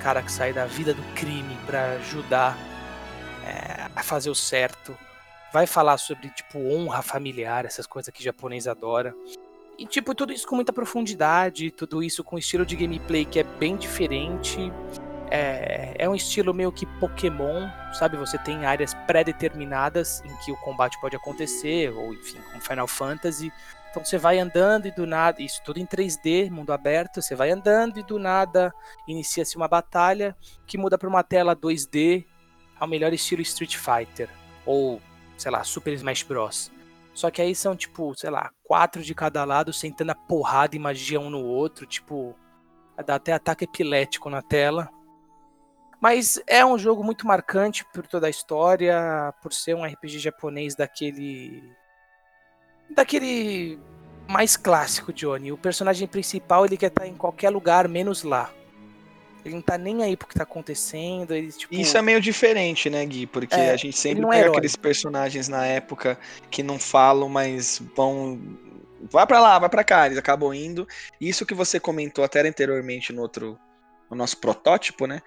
[0.00, 2.56] cara que sai da vida do crime pra ajudar
[3.94, 4.96] a fazer o certo.
[5.52, 9.14] Vai falar sobre tipo honra familiar, essas coisas que japonês adora.
[9.78, 13.44] E tipo, tudo isso com muita profundidade, tudo isso com estilo de gameplay que é
[13.44, 14.70] bem diferente.
[15.30, 18.16] É, é um estilo meio que Pokémon, sabe?
[18.16, 23.50] Você tem áreas pré-determinadas em que o combate pode acontecer, ou enfim, como Final Fantasy.
[23.90, 27.50] Então você vai andando e do nada, isso tudo em 3D, mundo aberto, você vai
[27.50, 28.72] andando e do nada
[29.08, 30.36] inicia-se uma batalha
[30.66, 32.24] que muda para uma tela 2D
[32.80, 34.28] ao melhor estilo Street Fighter
[34.64, 35.00] ou,
[35.36, 36.72] sei lá, Super Smash Bros.
[37.12, 40.78] Só que aí são tipo, sei lá, quatro de cada lado sentando a porrada e
[40.78, 42.34] magia um no outro, tipo,
[43.04, 44.88] dá até ataque epilético na tela.
[46.00, 50.74] Mas é um jogo muito marcante por toda a história, por ser um RPG japonês
[50.74, 51.62] daquele
[52.88, 53.78] daquele
[54.26, 55.52] mais clássico, Johnny.
[55.52, 58.50] O personagem principal, ele quer estar em qualquer lugar menos lá.
[59.44, 62.90] Ele não tá nem aí pro que tá acontecendo, ele tipo Isso é meio diferente,
[62.90, 63.26] né, Gui?
[63.26, 64.50] Porque É, a gente sempre é pega herói.
[64.50, 66.18] aqueles personagens na época
[66.50, 68.38] que não falam, mas vão.
[69.10, 70.86] Vai pra lá, vai pra cá, eles acabam indo.
[71.20, 73.58] Isso que você comentou até anteriormente no outro.
[74.10, 75.22] No nosso protótipo, né?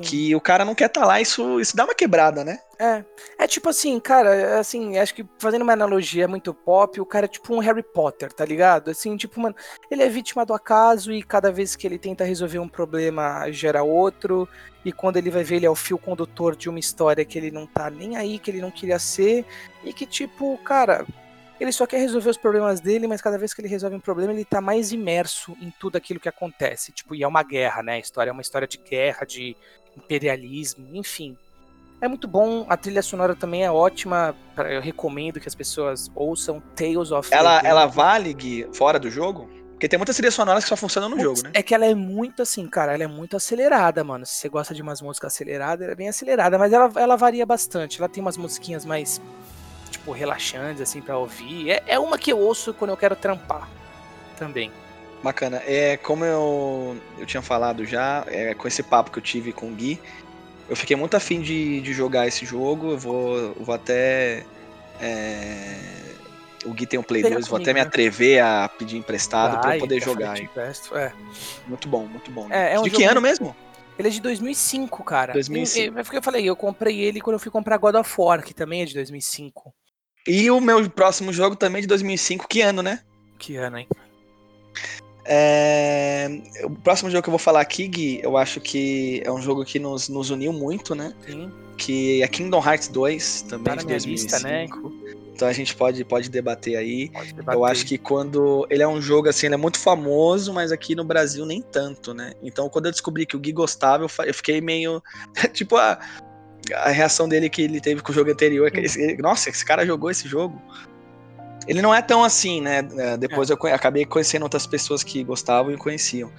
[0.00, 2.60] Que o cara não quer estar lá, isso, isso dá uma quebrada, né?
[2.78, 3.04] É,
[3.38, 7.28] é tipo assim, cara, assim, acho que fazendo uma analogia muito pop, o cara é
[7.28, 8.90] tipo um Harry Potter, tá ligado?
[8.90, 9.56] Assim, tipo, mano,
[9.90, 13.82] ele é vítima do acaso e cada vez que ele tenta resolver um problema gera
[13.82, 14.48] outro,
[14.84, 17.50] e quando ele vai ver, ele é o fio condutor de uma história que ele
[17.50, 19.44] não tá nem aí, que ele não queria ser,
[19.84, 21.04] e que, tipo, cara,
[21.60, 24.32] ele só quer resolver os problemas dele, mas cada vez que ele resolve um problema,
[24.32, 26.92] ele tá mais imerso em tudo aquilo que acontece.
[26.92, 27.94] Tipo, e é uma guerra, né?
[27.94, 29.56] A história é uma história de guerra, de
[29.96, 31.36] imperialismo, enfim.
[32.00, 34.34] É muito bom, a trilha sonora também é ótima.
[34.56, 39.50] Eu recomendo que as pessoas ouçam Tales of Ela, ela vale, Gui, fora do jogo?
[39.72, 41.50] Porque tem muitas trilhas sonoras que só funcionam no Putz, jogo, né?
[41.54, 44.26] É que ela é muito assim, cara, ela é muito acelerada, mano.
[44.26, 47.46] Se você gosta de umas músicas aceleradas, ela é bem acelerada, mas ela, ela varia
[47.46, 47.98] bastante.
[47.98, 49.20] Ela tem umas musiquinhas mais,
[50.08, 51.70] tipo, relaxantes, assim, pra ouvir.
[51.70, 53.68] É, é uma que eu ouço quando eu quero trampar
[54.36, 54.70] também.
[55.22, 55.62] Bacana.
[55.66, 59.68] É, como eu, eu tinha falado já, é, com esse papo que eu tive com
[59.68, 60.00] o Gui,
[60.68, 62.92] eu fiquei muito afim de, de jogar esse jogo.
[62.92, 64.44] Eu vou, eu vou até.
[65.00, 65.76] é,
[66.64, 67.86] o Gui tem um Play Pega 2, vou até me né?
[67.86, 70.38] atrever a pedir emprestado pra Vai, eu poder jogar.
[70.40, 71.12] empresto, É.
[71.66, 72.48] Muito bom, muito bom.
[72.50, 73.54] É, é um de que ano mesmo?
[73.98, 75.32] Ele é de 2005, cara.
[75.32, 75.78] 2005.
[75.78, 77.96] E- e- Foi o que eu falei, eu comprei ele quando eu fui comprar God
[77.96, 79.74] of War, que também é de 2005.
[80.28, 82.46] E o meu próximo jogo também é de 2005.
[82.46, 83.00] Que ano, né?
[83.38, 83.88] Que ano, hein?
[85.24, 86.28] É,
[86.64, 89.64] O próximo jogo que eu vou falar aqui, Gui, eu acho que é um jogo
[89.64, 91.12] que nos, nos uniu muito, né?
[91.26, 91.50] Sim.
[91.76, 94.10] Que é Kingdom Hearts 2, também Tá de minha 2005.
[94.10, 94.66] lista, né?
[95.34, 97.10] Então a gente pode, pode debater aí.
[97.10, 97.64] Pode Eu debater.
[97.64, 98.66] acho que quando.
[98.68, 102.12] Ele é um jogo assim, ele é muito famoso, mas aqui no Brasil nem tanto,
[102.12, 102.32] né?
[102.42, 105.02] Então quando eu descobri que o Gui gostava, eu, eu fiquei meio.
[105.54, 105.98] tipo a,
[106.74, 108.70] a reação dele que ele teve com o jogo anterior.
[108.70, 110.60] que esse- nossa, esse cara jogou esse jogo.
[111.66, 112.86] Ele não é tão assim, né?
[112.96, 116.30] É, Depois eu conhe- acabei conhecendo outras pessoas que gostavam e conheciam.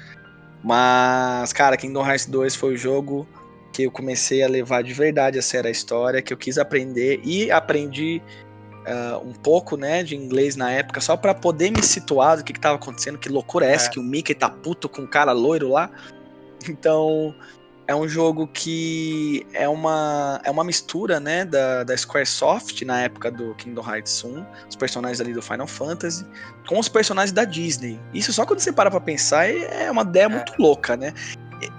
[0.63, 3.27] Mas, cara, Kingdom Hearts 2 foi o jogo
[3.71, 7.21] que eu comecei a levar de verdade a sério a história, que eu quis aprender
[7.23, 8.21] e aprendi
[8.87, 12.51] ah, um pouco, né, de inglês na época, só pra poder me situar do que,
[12.53, 13.91] que tava acontecendo, que loucura é essa, É.
[13.91, 15.91] que o Mickey tá puto com o cara loiro lá.
[16.67, 17.33] Então,
[17.89, 23.31] é um jogo que é uma, é uma mistura, né, da, da Squaresoft na época
[23.31, 26.23] do Kingdom Hearts 1, os personagens ali do Final Fantasy,
[26.67, 27.99] com os personagens da Disney.
[28.13, 31.15] Isso só quando você para pra pensar é é uma ideia muito louca, né?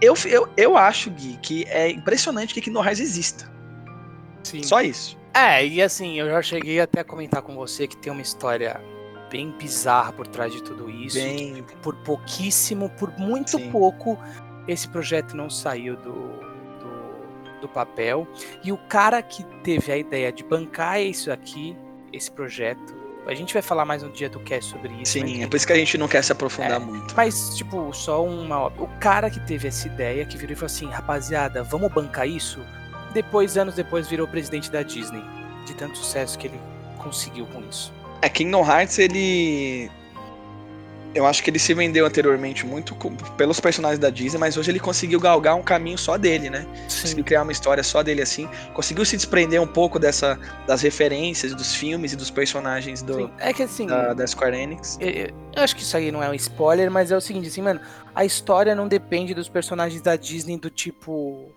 [0.03, 3.49] Eu, eu, eu acho, Gui, que é impressionante que Kingdom Hearts exista.
[4.43, 4.65] Sim.
[4.65, 5.17] Só isso.
[5.33, 8.81] É, e assim, eu já cheguei até a comentar com você que tem uma história
[9.31, 11.15] bem bizarra por trás de tudo isso.
[11.15, 11.65] Bem...
[11.81, 13.71] Por pouquíssimo, por muito Sim.
[13.71, 14.19] pouco,
[14.69, 18.27] esse projeto não saiu do, do, do papel.
[18.65, 21.77] E o cara que teve a ideia de bancar isso aqui,
[22.13, 25.13] esse projeto, a gente vai falar mais um dia do cast sobre isso.
[25.13, 27.15] Sim, mas- é por isso que a gente não quer se aprofundar É, muito.
[27.17, 28.67] Mas, tipo, só uma.
[28.69, 32.59] O cara que teve essa ideia, que virou e falou assim: rapaziada, vamos bancar isso?
[33.13, 35.23] Depois, anos depois, virou presidente da Disney.
[35.67, 36.59] De tanto sucesso que ele
[36.99, 37.93] conseguiu com isso.
[38.23, 39.91] É, Kingdom Hearts, ele.
[41.13, 42.95] Eu acho que ele se vendeu anteriormente muito
[43.37, 46.65] pelos personagens da Disney, mas hoje ele conseguiu galgar um caminho só dele, né?
[46.85, 48.49] Conseguiu criar uma história só dele assim.
[48.75, 50.39] Conseguiu se desprender um pouco dessa,
[50.69, 53.87] das referências dos filmes e dos personagens do, Sim, É que assim.
[53.87, 54.99] da, da Square Enix.
[55.01, 57.49] Eu, eu- eu acho que isso aí não é um spoiler, mas é o seguinte,
[57.49, 57.81] assim, mano,
[58.15, 61.51] a história não depende dos personagens da Disney do tipo.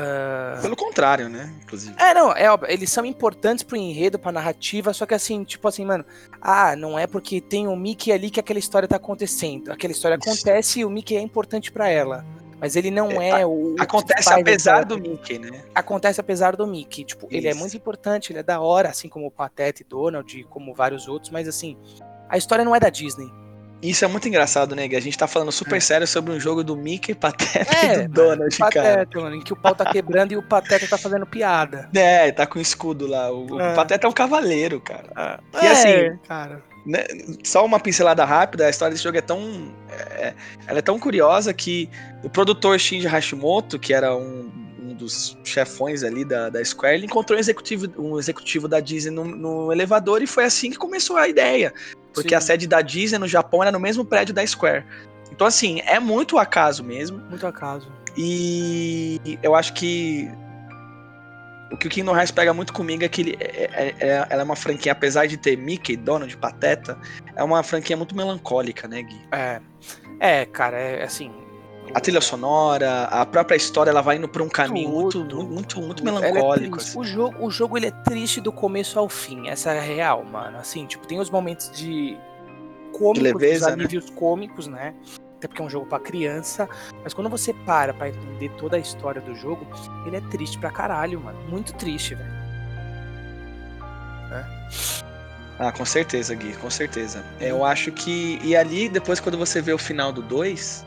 [0.00, 1.52] Ah, Pelo contrário, né?
[1.64, 1.92] Inclusive.
[1.98, 5.66] É, não, é óbvio, eles são importantes pro enredo, pra narrativa, só que assim, tipo
[5.66, 6.04] assim, mano,
[6.40, 9.72] ah, não é porque tem o Mickey ali que aquela história tá acontecendo.
[9.72, 10.30] Aquela história Isso.
[10.30, 12.24] acontece e o Mickey é importante pra ela.
[12.60, 13.74] Mas ele não É, é, o.
[13.78, 15.64] Acontece apesar do Mickey, né?
[15.74, 17.04] Acontece apesar do Mickey.
[17.04, 17.60] Tipo, ele é Isso.
[17.60, 21.08] muito importante, ele é da hora, assim como o Pateta e Donald, e como vários
[21.08, 21.76] outros, mas assim,
[22.28, 23.28] a história não é da Disney.
[23.82, 24.96] Isso é muito engraçado, né, Gui?
[24.96, 25.80] A gente tá falando super É.
[25.80, 28.72] sério sobre um jogo do Mickey, Pateta É, e do mano, Donald, cara.
[28.72, 31.88] Pateta, mano, em que o pau tá quebrando e o Pateta tá fazendo piada.
[31.94, 33.30] É, tá com o escudo lá.
[33.30, 33.74] O, o É.
[33.74, 35.38] Pateta é um cavaleiro, cara.
[35.62, 36.62] E é, assim, cara.
[36.84, 37.04] né,
[37.44, 39.72] só uma pincelada rápida, a história desse jogo é tão.
[39.90, 40.34] é,
[40.66, 41.88] ela é tão curiosa que
[42.24, 44.50] o produtor Shinji Hashimoto, que era um,
[44.82, 49.12] um dos chefões ali da, da Square, ele encontrou um executivo, um executivo da Disney
[49.14, 51.72] no, no elevador e foi assim que começou a ideia.
[52.14, 52.34] Porque Sim.
[52.34, 54.84] a sede da Disney no Japão era no mesmo prédio da Square.
[55.30, 57.18] Então, assim, é muito acaso mesmo.
[57.28, 57.90] Muito acaso.
[58.16, 60.28] E eu acho que
[61.70, 64.42] o que o Kingdom Hearts pega muito comigo é que ele é, é- é- ela
[64.42, 66.98] é uma franquia, apesar de ter Mickey, Donald, Pateta,
[67.36, 69.20] é uma franquia muito melancólica, né, Gui?
[69.30, 69.60] É.
[70.18, 71.30] É, cara, é assim.
[71.94, 75.80] A trilha sonora, a própria história, ela vai indo por um caminho muito, muito, muito,
[75.80, 76.76] muito é melancólico.
[76.76, 76.90] triste.
[76.90, 76.98] assim.
[76.98, 79.48] o, jogo, o jogo ele é triste do começo ao fim.
[79.48, 80.58] Essa é a real, mano.
[80.58, 82.16] Assim, tipo, tem os momentos de
[82.92, 83.84] cômicos, leveza, os né?
[83.84, 84.94] alívios cômicos, né?
[85.38, 86.68] Até porque é um jogo pra criança.
[87.02, 89.66] Mas quando você para pra entender toda a história do jogo,
[90.06, 91.38] ele é triste pra caralho, mano.
[91.48, 92.38] Muito triste, velho.
[95.58, 97.24] Ah, com certeza, Gui, com certeza.
[97.40, 98.38] Eu acho que.
[98.44, 100.84] E ali, depois, quando você vê o final do 2,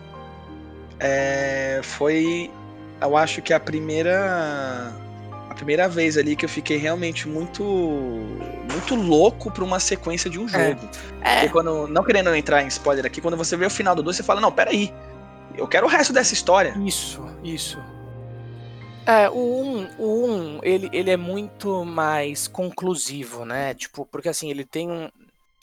[1.02, 2.52] é, foi.
[3.02, 4.94] Eu acho que a primeira.
[5.50, 7.64] A primeira vez ali que eu fiquei realmente muito.
[7.64, 10.88] Muito louco pra uma sequência de um jogo.
[11.22, 11.88] É, Porque quando.
[11.88, 14.40] Não querendo entrar em spoiler aqui, quando você vê o final do 2, você fala,
[14.40, 14.94] não, peraí.
[15.58, 16.74] Eu quero o resto dessa história.
[16.86, 17.80] Isso, isso.
[19.06, 23.74] É, o 1, o 1 ele, ele é muito mais conclusivo, né?
[23.74, 25.10] Tipo, porque assim, ele tem um.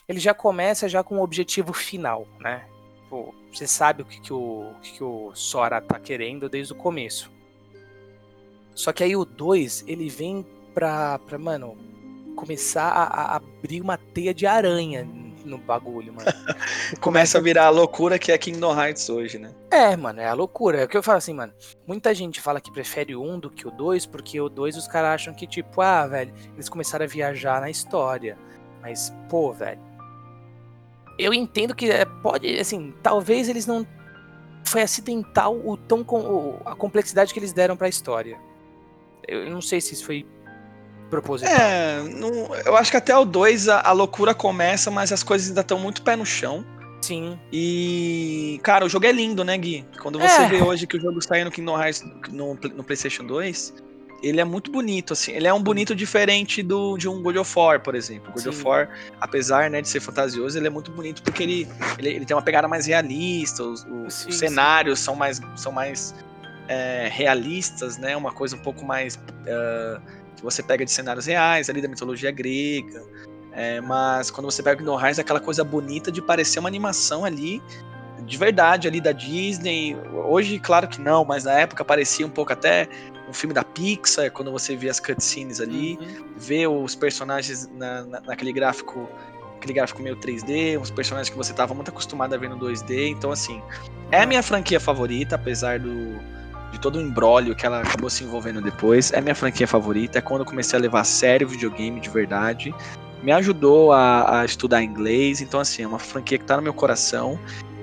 [0.08, 2.64] Ele já começa já com um objetivo final, né?
[3.08, 6.76] Tipo, você sabe o que, que, o, que, que o Sora tá querendo desde o
[6.76, 7.32] começo.
[8.74, 11.74] Só que aí o 2, ele vem pra, pra mano,
[12.36, 15.08] começar a, a abrir uma teia de aranha
[15.42, 16.30] no bagulho, mano.
[17.00, 19.54] Começa a virar a loucura que é Kingdom Hearts hoje, né?
[19.70, 20.82] É, mano, é a loucura.
[20.82, 21.54] É o que eu falo assim, mano.
[21.86, 24.86] Muita gente fala que prefere o 1 do que o 2, porque o 2 os
[24.86, 28.36] caras acham que, tipo, ah, velho, eles começaram a viajar na história.
[28.82, 29.87] Mas, pô, velho.
[31.18, 33.86] Eu entendo que é, pode, assim, talvez eles não.
[34.64, 38.38] Foi acidental o tão com, a complexidade que eles deram pra história.
[39.26, 40.26] Eu não sei se isso foi
[41.10, 41.54] proposital.
[41.54, 45.48] É, não- eu acho que até o 2 a, a loucura começa, mas as coisas
[45.48, 46.64] ainda estão muito pé no chão.
[47.00, 47.38] Sim.
[47.52, 49.86] E, cara, o jogo é lindo, né, Gui?
[50.02, 50.48] Quando você É.
[50.48, 53.72] vê hoje que o jogo saiu no Kingdom Hearts no, no PlayStation 2,
[54.22, 55.32] ele é muito bonito, assim.
[55.32, 58.32] Ele é um bonito diferente do, de um God of War, por exemplo.
[58.32, 58.64] God of Sim.
[58.64, 58.88] War,
[59.20, 62.42] apesar né, de ser fantasioso, ele é muito bonito porque ele, ele, ele tem uma
[62.42, 64.48] pegada mais realista, os, os- Sim, os sim.
[64.48, 66.14] cenários são mais, são mais
[66.68, 68.16] é, realistas, né?
[68.16, 70.00] Uma coisa um pouco mais ah,
[70.36, 73.02] que você pega de cenários reais, ali da mitologia grega.
[73.52, 76.68] É, mas quando você pega o Kingdom Hearts, é aquela coisa bonita de parecer uma
[76.68, 77.60] animação ali,
[78.24, 79.96] de verdade, ali da Disney.
[80.26, 82.88] Hoje, claro que não, mas na época parecia um pouco até
[83.28, 86.24] um filme da Pixar, quando você vê as cutscenes ali, Uhum.
[86.36, 89.08] vê os personagens na, na- naquele gráfico
[89.56, 93.08] aquele gráfico meio 3D, uns personagens que você estava muito acostumado a ver no 2D,
[93.08, 93.60] então assim,
[94.12, 96.16] é a minha franquia favorita, apesar do
[96.70, 100.20] de todo o embrólio que ela acabou se envolvendo depois, é minha franquia favorita, é
[100.20, 102.72] quando eu comecei a levar a sério o videogame de verdade,
[103.20, 106.72] me ajudou a, a estudar inglês, então assim, é uma franquia que tá no meu
[106.74, 107.36] coração,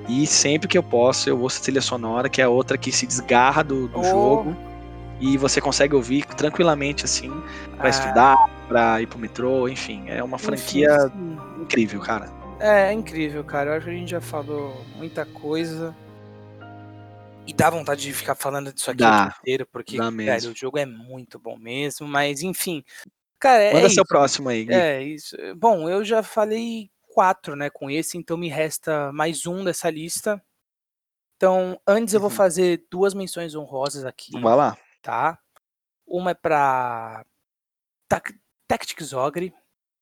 [0.07, 3.05] e sempre que eu posso eu ouço a trilha sonora, que é outra que se
[3.07, 4.03] desgarra do, do Oh.
[4.03, 4.55] jogo,
[5.19, 7.31] e você consegue ouvir tranquilamente assim,
[7.77, 11.37] pra Ah, estudar, pra ir pro metrô, enfim, é uma enfim, franquia sim.
[11.61, 12.29] incrível, cara.
[12.59, 13.71] É, é incrível, cara.
[13.71, 15.95] Eu acho que a gente já falou muita coisa.
[17.47, 20.55] E dá vontade de ficar falando disso aqui Dá, o dia inteiro, porque, velho, o
[20.55, 22.83] jogo é muito bom mesmo, mas enfim.
[23.39, 24.07] Cara, é, Manda é seu isso.
[24.07, 24.73] próximo aí, Gui.
[24.73, 25.35] É isso.
[25.55, 30.43] Bom, eu já falei quatro, né, com esse, então me resta mais um dessa lista.
[31.37, 32.35] Então, antes eu vou Uhum.
[32.35, 34.77] fazer duas menções honrosas aqui, Vai lá.
[35.01, 35.39] tá?
[36.05, 37.25] Uma é pra
[38.09, 38.35] Tac-
[38.67, 39.53] Tactics Ogre,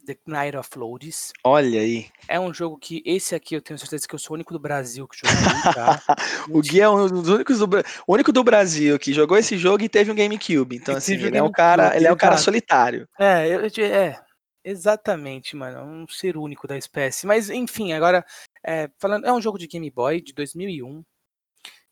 [0.05, 1.32] The Night of Lords.
[1.43, 2.09] Olha aí.
[2.28, 4.59] É um jogo que esse aqui eu tenho certeza que eu sou o único do
[4.59, 6.01] Brasil que joguei, tá?
[6.57, 7.68] O Gui é um dos únicos do,
[8.05, 10.76] o único do Brasil que jogou esse jogo e teve um GameCube.
[10.76, 13.07] Então, assim, teve um ele é um cara, ele é um cara solitário.
[13.20, 14.23] É, eu, eu- é,
[14.64, 15.78] exatamente, mano.
[15.80, 17.26] é Um ser único da espécie.
[17.28, 18.26] Mas, enfim, agora,
[18.64, 21.03] é, falando, é um jogo de Game Boy de 2001,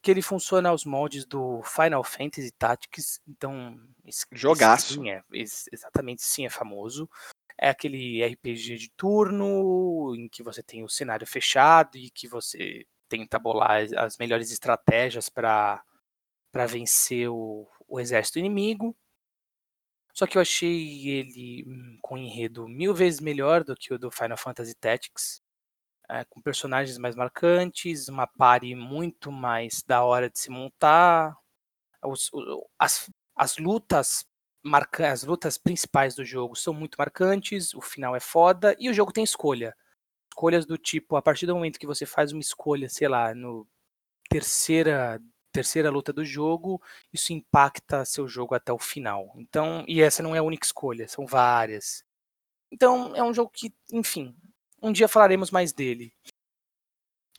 [0.02, 3.22] que ele funciona aos moldes do Final Fantasy Tactics.
[3.28, 3.80] Então,
[4.32, 4.96] Jogaço.
[4.96, 7.10] sim é, exatamente, sim é famoso.
[7.58, 12.86] É aquele RPG de turno em que você tem o cenário fechado e que você
[13.08, 15.84] tenta bolar as- melhores estratégias para
[16.52, 18.96] para vencer o, o exército inimigo.
[20.14, 24.12] Só que eu achei ele hum, com enredo mil vezes melhor do que o do
[24.12, 25.42] Final Fantasy Tactics.
[26.10, 31.36] é, com personagens mais marcantes, uma party muito mais da hora de se montar.
[32.06, 32.30] os-
[32.80, 34.26] as, as lutas
[34.64, 38.94] marca, as lutas principais do jogo são muito marcantes, o final é foda e o
[38.94, 39.76] jogo tem escolha.
[40.32, 43.68] Escolhas do tipo, a partir do momento que você faz uma escolha, sei lá, no
[44.30, 45.20] terceira
[45.52, 46.82] terceira luta do jogo,
[47.14, 49.34] isso impacta seu jogo até o final.
[49.38, 52.04] Então, e essa não é a única escolha, são várias.
[52.72, 54.36] Então, é um jogo que, enfim,
[54.82, 56.14] um dia falaremos mais dele.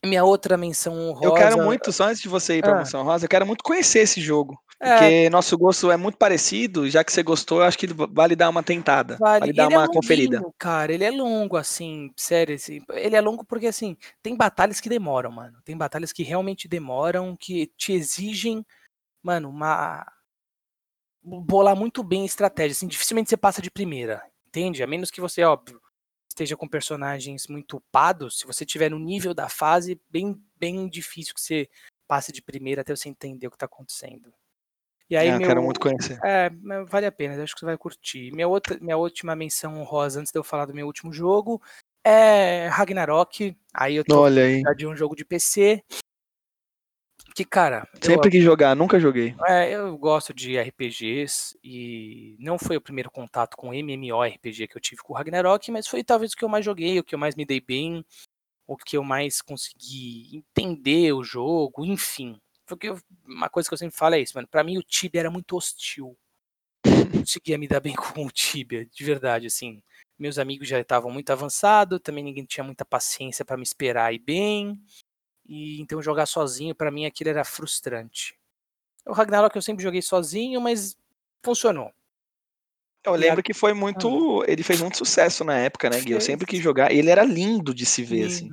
[0.04, 1.26] Minha outra menção honrosa.
[1.26, 2.76] Eu quero muito, só antes de você ir pra Ah.
[2.78, 4.58] Mansão Rosa, eu quero muito conhecer esse jogo.
[4.84, 8.34] É, Porque nosso gosto é muito parecido, já que você gostou, eu acho que vale
[8.34, 9.16] dar uma tentada.
[9.16, 10.38] Vale, Vale, dar ele uma é conferida.
[10.38, 14.80] longuinho, cara, ele é longo, assim, sério, assim, ele é longo porque, assim, tem batalhas
[14.80, 18.66] que demoram, mano, tem batalhas que realmente demoram, que te exigem,
[19.22, 20.04] mano, uma...
[21.22, 24.82] bolar muito bem a estratégia, assim, dificilmente você passa de primeira, entende?
[24.82, 25.80] A menos que você, óbvio,
[26.28, 31.34] esteja com personagens muito upados, se você tiver no nível da fase, bem, bem difícil
[31.34, 31.68] que você
[32.08, 34.34] passe de primeira até você entender o que tá acontecendo.
[35.08, 35.46] E aí, eu meu...
[35.46, 36.18] quero muito conhecer.
[36.24, 36.50] É,
[36.88, 38.32] vale a pena, eu acho que você vai curtir.
[38.32, 41.60] Minha, outra, minha última menção honrosa, antes de eu falar do meu último jogo,
[42.04, 43.56] é Ragnarok.
[43.74, 44.62] Aí eu tô Olha aí.
[44.76, 45.82] de um jogo de PC.
[47.34, 49.34] Que, cara, eu, Sempre quis jogar, nunca joguei.
[49.46, 54.80] é, eu gosto de RPGs e não foi o primeiro contato com MMORPG que eu
[54.80, 57.18] tive com o Ragnarok, mas foi talvez o que eu mais joguei, o que eu
[57.18, 58.04] mais me dei bem,
[58.66, 62.38] o que eu mais consegui entender o jogo, enfim.
[62.76, 64.48] Porque eu- uma coisa que eu sempre falo é isso, mano.
[64.48, 66.16] Pra mim o Tibia era muito hostil.
[66.84, 69.82] Eu não conseguia me dar bem com o Tibia, de verdade, assim.
[70.18, 74.18] Meus amigos já estavam muito avançados, também ninguém tinha muita paciência pra me esperar ir
[74.18, 74.80] bem.
[75.46, 78.34] E então jogar sozinho pra mim aquilo era frustrante.
[79.04, 80.96] O Ragnarok eu sempre joguei sozinho, mas
[81.44, 81.92] funcionou.
[83.04, 84.44] Eu E lembro que foi muito.
[84.46, 86.12] Ele fez muito sucesso na época, né, Gui?
[86.12, 86.92] Eu sempre quis jogar.
[86.92, 88.48] E ele era lindo de se ver, assim.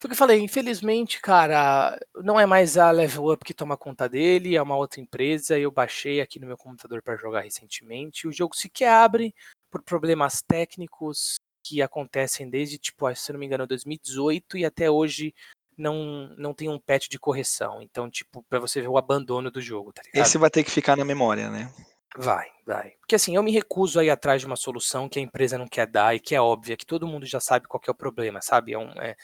[0.00, 3.76] Foi o que eu falei, infelizmente, cara, não é mais a Level Up que toma
[3.76, 5.58] conta dele, é uma outra empresa.
[5.58, 8.26] Eu baixei aqui no meu computador para jogar recentemente.
[8.26, 9.34] O jogo sequer abre
[9.70, 14.90] por problemas técnicos que acontecem desde, tipo, se eu não me engano, 2018 e até
[14.90, 15.34] hoje
[15.76, 17.82] não, não tem um patch de correção.
[17.82, 20.26] Então, tipo, pra você ver o abandono do jogo, tá ligado?
[20.26, 21.70] Esse vai ter que ficar na memória, né?
[22.16, 22.92] Vai, vai.
[23.00, 25.68] Porque assim, eu me recuso a ir atrás de uma solução que a empresa não
[25.68, 28.40] quer dar e que é óbvia, que todo mundo já sabe qual é o problema,
[28.40, 28.72] sabe?
[28.72, 29.14] É, um, é,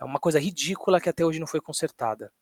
[0.00, 2.32] é uma coisa ridícula que até hoje não foi consertada.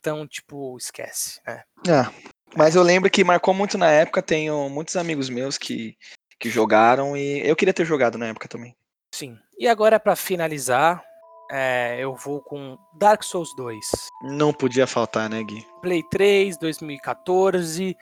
[0.00, 1.62] Então, tipo, esquece, né?
[1.88, 2.10] Ah,
[2.56, 4.22] mas eu lembro que marcou muito na época.
[4.22, 5.96] Tenho muitos amigos meus que,
[6.38, 8.74] que jogaram e eu queria ter jogado na época também.
[9.14, 9.38] Sim.
[9.58, 11.04] E agora, pra finalizar,
[11.50, 13.84] é, eu vou com Dark Souls 2.
[14.22, 15.66] Não podia faltar, né, Gui?
[15.82, 17.96] Play 3, 2014.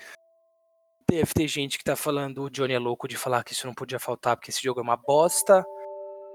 [1.10, 3.72] Deve ter gente que tá falando, o Johnny é louco de falar que isso não
[3.72, 5.64] podia faltar porque esse jogo é uma bosta.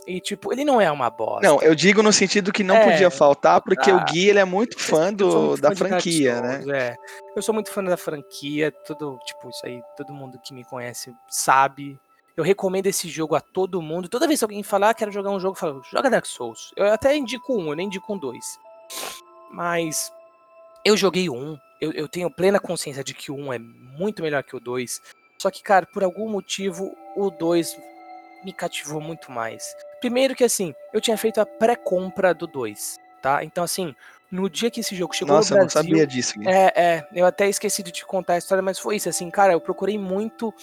[0.06, 1.48] E, tipo, ele não é uma bosta.
[1.48, 4.40] Não, eu digo no sentido que não É, podia faltar, porque ah, o Gui ele
[4.40, 6.64] é muito fã do, muito da fã franquia, né?
[6.68, 6.96] É.
[7.36, 11.14] Eu sou muito fã da franquia, tudo, tipo, isso aí, todo mundo que me conhece
[11.30, 11.98] sabe.
[12.36, 14.10] Eu recomendo esse jogo a todo mundo.
[14.10, 16.74] Toda vez que alguém falar, ah, quero jogar um jogo, eu falo, joga Dark Souls.
[16.76, 18.44] Eu até indico um, eu nem indico um dois.
[19.52, 20.12] Mas
[20.84, 24.44] eu joguei um, eu, eu tenho plena consciência de que o um é muito melhor
[24.44, 25.00] que o dois.
[25.38, 27.78] Só que, cara, por algum motivo, o 2
[28.46, 29.76] me cativou muito mais.
[30.04, 33.42] Primeiro que assim, eu tinha feito a pré-compra do 2, tá?
[33.42, 33.96] Então assim,
[34.30, 37.08] no dia que esse jogo chegou Nossa, no eu não Brasil, sabia disso, é, é,
[37.16, 39.98] eu até esqueci de te contar a história, mas foi isso, assim, cara, eu procurei
[39.98, 40.54] muito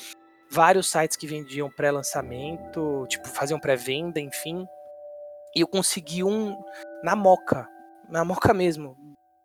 [0.51, 4.67] vários sites que vendiam pré-lançamento, tipo, faziam pré-venda, enfim.
[5.57, 6.55] E eu consegui um
[7.03, 7.67] na moca.
[8.11, 8.95] Na moca mesmo.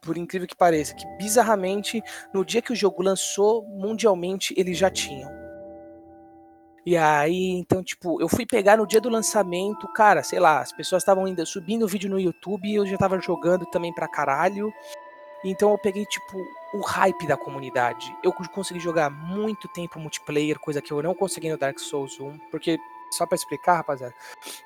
[0.02, 0.94] Por incrível que pareça.
[0.94, 2.02] Que bizarramente,
[2.34, 5.45] no dia que o jogo lançou, mundialmente, eles já tinham.
[6.86, 10.72] E aí, então, tipo, eu fui pegar no dia do lançamento, cara, sei lá, as
[10.72, 14.72] pessoas estavam ainda subindo o vídeo no YouTube eu já tava jogando também pra caralho.
[15.44, 16.38] Então eu peguei, tipo,
[16.74, 18.16] o hype da comunidade.
[18.24, 22.38] Eu consegui jogar muito tempo multiplayer, coisa que eu não consegui no Dark Souls 1,
[22.52, 22.78] porque
[23.12, 24.14] só para explicar, rapaziada,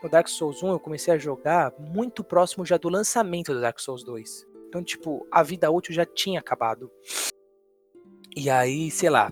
[0.01, 3.79] no Dark Souls 1 eu comecei a jogar muito próximo já do lançamento do Dark
[3.79, 4.45] Souls 2.
[4.67, 6.91] Então, tipo, a vida útil já tinha acabado.
[8.35, 9.31] E aí, sei lá,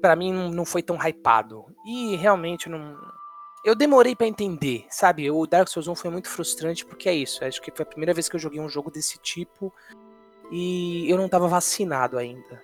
[0.00, 1.64] para mim não foi tão hypado.
[1.84, 2.96] E realmente não.
[3.64, 5.30] Eu demorei para entender, sabe?
[5.30, 7.44] O Dark Souls 1 foi muito frustrante porque é isso.
[7.44, 9.72] Acho que foi a primeira vez que eu joguei um jogo desse tipo
[10.50, 12.62] e eu não tava vacinado ainda.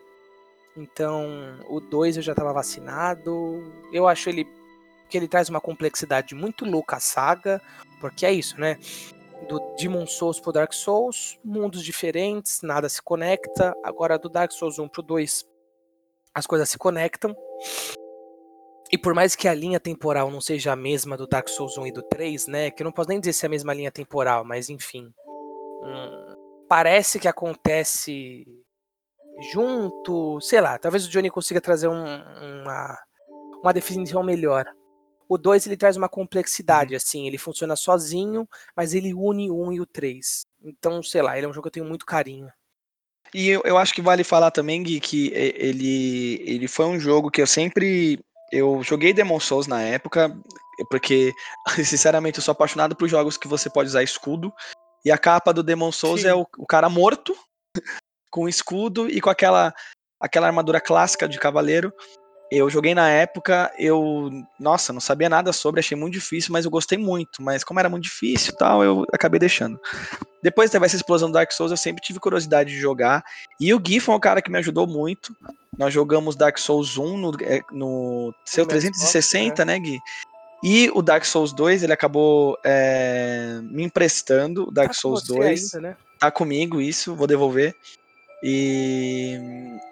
[0.77, 1.27] Então,
[1.69, 3.63] o 2 eu já tava vacinado.
[3.93, 4.47] Eu acho ele
[5.09, 7.61] que ele traz uma complexidade muito louca à saga,
[8.01, 8.79] porque é isso, né?
[9.49, 13.77] Do Demon Souls pro Dark Souls, mundos diferentes, nada se conecta.
[13.85, 15.47] Agora do Dark Souls 1 pro 2,
[16.35, 17.35] as coisas se conectam.
[18.91, 21.87] E por mais que a linha temporal não seja a mesma do Dark Souls 1
[21.87, 22.71] e do 3, né?
[22.71, 25.13] Que eu não posso nem dizer se é a mesma linha temporal, mas enfim.
[25.83, 26.35] Hum,
[26.69, 28.47] parece que acontece
[29.53, 30.41] junto.
[30.41, 32.05] Sei lá, talvez o Johnny consiga trazer um,
[32.63, 32.99] uma,
[33.63, 34.67] uma definição melhor.
[35.29, 36.97] O 2 ele traz uma complexidade, uhum.
[36.99, 40.47] assim, ele funciona sozinho, mas ele une o 1 um e o 3.
[40.63, 42.49] Então, sei lá, ele é um jogo que eu tenho muito carinho.
[43.35, 47.33] E eu, eu acho que vale falar também, Gui, que ele, ele foi um jogo
[47.33, 48.25] que eu sempre.
[48.53, 50.33] Eu joguei Demon Souls na época,
[50.89, 51.33] porque,
[51.85, 54.53] sinceramente, eu sou apaixonado por jogos que você pode usar escudo.
[55.05, 56.29] E a capa do Demon Souls Sim.
[56.29, 57.37] é o, o, cara morto,
[58.31, 59.75] com escudo e com aquela,
[60.21, 61.93] aquela armadura clássica de cavaleiro.
[62.51, 64.31] Eu joguei na época, eu,
[64.61, 67.43] nossa, não sabia nada sobre, achei muito difícil, mas eu gostei muito.
[67.43, 69.81] Mas como era muito difícil e tal, eu acabei deixando.
[70.43, 73.25] Depois teve essa explosão do Dark Souls, eu sempre tive curiosidade de jogar.
[73.59, 75.35] E o Gui foi um cara que me ajudou muito.
[75.77, 79.73] Nós jogamos Dark Souls 1 no, é, no seu 360, né?
[79.73, 79.99] né, Gui?
[80.63, 85.75] E o Dark Souls 2, ele acabou é, me emprestando o Dark tá Souls 2.
[85.75, 85.97] Ainda, né?
[86.19, 87.75] Tá comigo isso, vou devolver.
[88.47, 89.41] E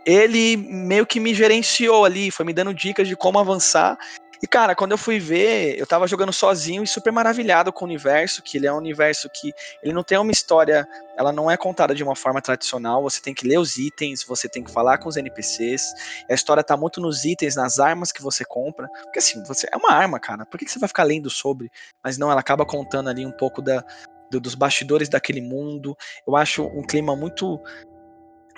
[0.05, 3.97] ele meio que me gerenciou ali, foi me dando dicas de como avançar.
[4.43, 7.89] E, cara, quando eu fui ver, eu tava jogando sozinho e super maravilhado com o
[7.89, 10.87] universo, que ele é um universo que ele não tem uma história,
[11.17, 14.51] ela não é contada de uma forma tradicional, você tem que ler os itens, você
[14.51, 15.95] tem que falar com os NPCs,
[16.29, 19.77] a história tá muito nos itens, nas armas que você compra, porque assim, você é
[19.79, 21.71] uma arma, cara, por que, que você vai ficar lendo sobre?
[22.05, 23.83] Mas não, ela acaba contando ali um pouco da,
[24.31, 25.97] do, dos bastidores daquele mundo,
[26.27, 27.63] eu acho um clima muito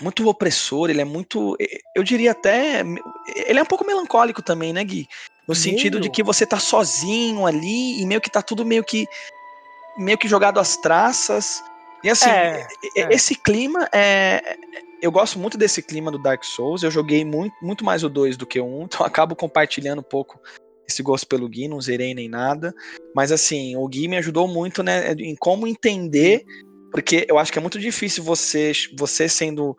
[0.01, 1.57] muito opressor, ele é muito.
[1.95, 2.82] Eu diria até.
[3.47, 5.07] Ele é um pouco melancólico também, né, Gui?
[5.47, 9.07] No sentido de que você tá sozinho ali e meio que tá tudo meio que.
[9.97, 11.62] meio que jogado às traças.
[12.03, 12.66] E assim, é,
[12.97, 13.14] é.
[13.14, 14.57] esse clima é.
[15.01, 16.82] Eu gosto muito desse clima do Dark Souls.
[16.82, 20.05] Eu joguei muito, muito mais o 2 do que o 1, então acabo compartilhando um
[20.05, 20.40] pouco
[20.88, 22.74] esse gosto pelo Gui, não zerei nem nada.
[23.14, 26.45] Mas assim, o Gui me ajudou muito, né, em como entender
[26.95, 29.76] porque eu acho que é muito difícil você, você sendo.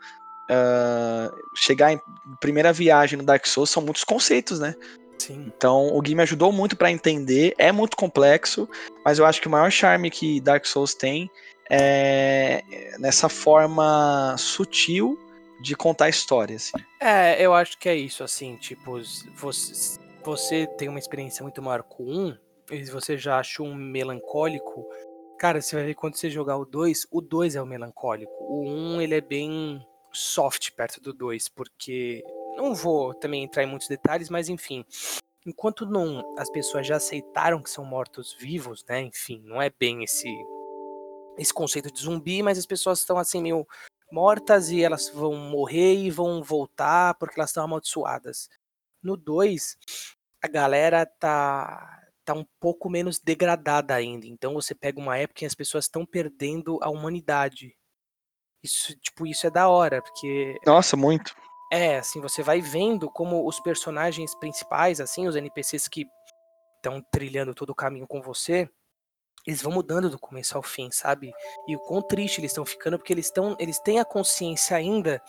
[0.48, 2.00] Uh, chegar em
[2.40, 4.76] primeira viagem no Dark Souls, são muitos conceitos, né?
[5.18, 5.46] Sim.
[5.48, 8.70] Então o Gui me ajudou muito para entender, é muito complexo,
[9.04, 11.32] mas eu acho que o maior charme que Dark Souls tem
[11.68, 12.62] é
[13.00, 15.18] nessa forma sutil
[15.62, 16.72] de contar histórias.
[16.76, 16.86] Assim.
[17.02, 19.02] É, eu acho que é isso, assim, tipo,
[19.36, 22.38] você, você tem uma experiência muito maior com um,
[22.70, 24.88] e você já achou um melancólico,
[25.38, 28.32] Cara, você vai ver quando você jogar o 2, o 2 é o melancólico.
[28.44, 32.24] O 1, um, ele é bem soft perto do 2, porque
[32.56, 34.86] não vou também entrar em muitos detalhes, mas enfim,
[35.46, 39.02] enquanto não as pessoas já aceitaram que são mortos vivos, né?
[39.02, 40.28] Enfim, não é bem esse
[41.38, 43.68] esse conceito de zumbi, mas as pessoas estão assim meio
[44.10, 48.50] mortas e elas vão morrer e vão voltar porque elas estão amaldiçoadas.
[49.04, 49.78] No 2,
[50.42, 54.26] a galera tá tá um pouco menos degradada ainda.
[54.26, 57.76] Então você pega uma época em que as pessoas estão perdendo a humanidade.
[58.64, 61.36] Isso, tipo, isso é da hora, porque Nossa, muito.
[61.72, 66.06] É, assim, você vai vendo como os personagens principais, assim, os NPCs que
[66.78, 68.70] estão trilhando todo o caminho com você,
[69.46, 71.32] eles vão mudando do começo ao fim, sabe?
[71.68, 75.22] E o quão triste eles estão ficando, porque eles estão, eles têm a consciência ainda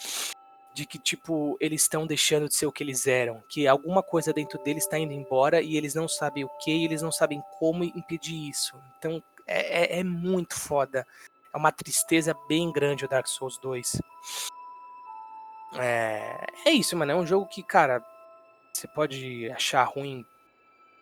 [0.76, 4.30] de que, tipo, eles estão deixando de ser o que eles eram, que alguma coisa
[4.30, 7.42] dentro deles está indo embora e eles não sabem o que e eles não sabem
[7.58, 8.78] como impedir isso.
[8.98, 11.06] Então é, é, é, muito foda.
[11.50, 14.02] É uma tristeza bem grande o Dark Souls 2.
[15.78, 17.12] É, é isso, mano.
[17.12, 18.04] É um jogo que, cara,
[18.70, 20.26] você pode achar ruim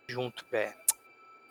[0.07, 0.73] junto, é.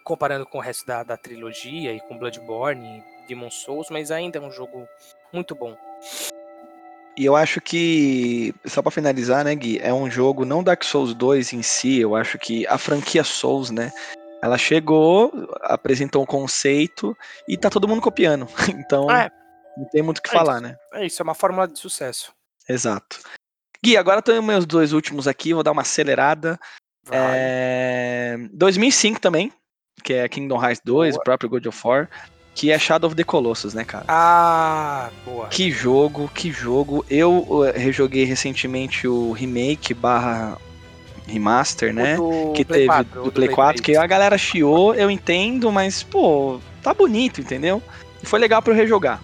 [0.05, 4.37] comparando com o resto da, da trilogia e com Bloodborne e Demon Souls, mas ainda
[4.37, 4.87] é um jogo
[5.33, 5.77] muito bom.
[7.15, 11.13] E eu acho que, só para finalizar, né, Gui, é um jogo, não Dark Souls
[11.13, 13.91] 2 em si, eu acho que a franquia Souls, né,
[14.41, 17.15] ela chegou, apresentou um conceito
[17.47, 18.47] e tá todo mundo copiando.
[18.75, 19.29] Então, é.
[19.77, 20.63] não tem muito o que é falar, isso.
[20.63, 20.77] né?
[20.93, 22.33] É isso, é uma fórmula de sucesso.
[22.67, 23.19] Exato.
[23.83, 26.59] Gui, agora estão meus dois últimos aqui, vou dar uma acelerada.
[27.11, 28.37] É...
[28.53, 29.51] 2005 também,
[30.03, 31.21] que é Kingdom Hearts 2, Boa.
[31.21, 32.09] o próprio God of War
[32.53, 34.05] que é Shadow of the Colossus, né, cara?
[34.07, 35.47] Ah, boa.
[35.47, 37.05] Que jogo, que jogo.
[37.09, 40.57] Eu eh, rejoguei recentemente o remake barra
[41.27, 42.17] remaster, né?
[42.53, 46.59] que Play teve 4, do, Play 4, que a galera chiou, eu entendo, mas, pô,
[46.81, 47.81] tá bonito, entendeu?
[48.21, 49.21] E foi legal pra eu rejogar.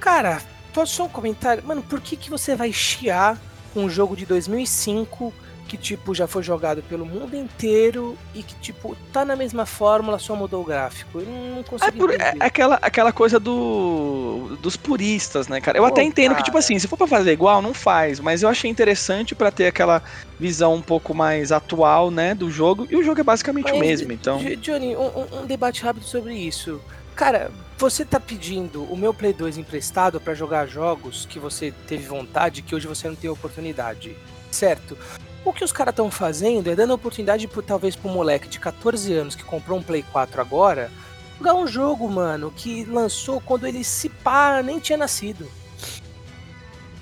[0.00, 1.62] Cara, posso só um comentário?
[1.64, 3.38] Mano, por que, que você vai chiar
[3.76, 5.32] um jogo de 2005
[5.66, 10.18] que, tipo, já foi jogado pelo mundo inteiro e que, tipo, tá na mesma fórmula,
[10.18, 11.20] só mudou o gráfico.
[11.20, 15.78] Eu não consigo é, por, é aquela, aquela coisa do, dos puristas, né, cara?
[15.78, 16.38] Eu Pô, até entendo cara.
[16.38, 19.50] que, tipo assim, se for pra fazer igual, não faz, mas eu achei interessante para
[19.50, 20.02] ter aquela
[20.38, 23.80] visão um pouco mais atual, né, do jogo, e o jogo é basicamente mas, o
[23.80, 24.38] mesmo, então...
[24.60, 26.80] Johnny, um, um debate rápido sobre isso.
[27.14, 32.04] Cara, você tá pedindo o meu Play 2 emprestado para jogar jogos que você teve
[32.04, 34.16] vontade que hoje você não tem oportunidade,
[34.50, 34.98] certo?
[35.44, 39.12] O que os caras estão fazendo é dando oportunidade, por, talvez, pro moleque de 14
[39.12, 40.90] anos que comprou um Play 4 agora,
[41.38, 45.46] jogar um jogo, mano, que lançou quando ele se pá, nem tinha nascido.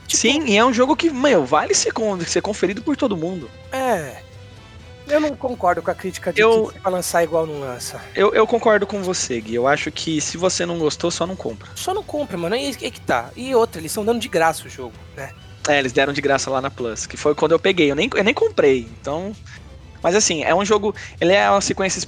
[0.06, 1.92] Tipo, Sim, e é um jogo que, meu, vale ser,
[2.26, 3.48] ser conferido por todo mundo.
[3.70, 4.22] É.
[5.06, 8.00] Eu não concordo com a crítica de eu, que pra lançar igual não lança.
[8.14, 9.54] Eu, eu concordo com você, Gui.
[9.54, 11.70] Eu acho que se você não gostou, só não compra.
[11.74, 12.54] Só não compra, mano.
[12.54, 13.30] É que tá.
[13.36, 15.32] E outra, eles estão dando de graça o jogo, né?
[15.68, 17.90] É, eles deram de graça lá na Plus, que foi quando eu peguei.
[17.90, 19.32] Eu nem, eu nem comprei, então.
[20.02, 20.94] Mas assim, é um jogo.
[21.20, 22.00] Ele é uma sequência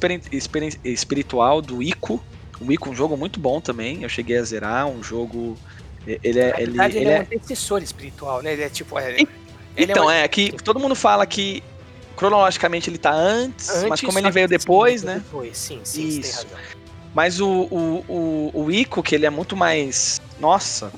[0.82, 2.22] espiritual do Ico.
[2.60, 4.02] O Ico é um jogo muito bom também.
[4.02, 4.86] Eu cheguei a zerar.
[4.86, 5.56] Um jogo.
[6.06, 6.50] Ele é.
[6.50, 8.52] Na verdade, ele, ele, ele é, é um antecessor espiritual, né?
[8.52, 8.98] Ele é tipo.
[8.98, 9.16] É,
[9.76, 11.62] então, é, é que todo mundo fala que
[12.16, 15.14] cronologicamente ele tá antes, antes mas como ele veio depois, né?
[15.24, 16.46] Depois, sim, sim, Isso.
[17.12, 20.20] Mas o, o, o, o Ico, que ele é muito mais.
[20.40, 20.92] Nossa,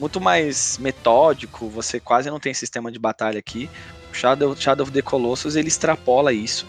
[0.00, 3.68] muito mais metódico, você quase não tem sistema de batalha aqui.
[4.10, 6.66] O Shadow, Shadow of the Colossus ele extrapola isso.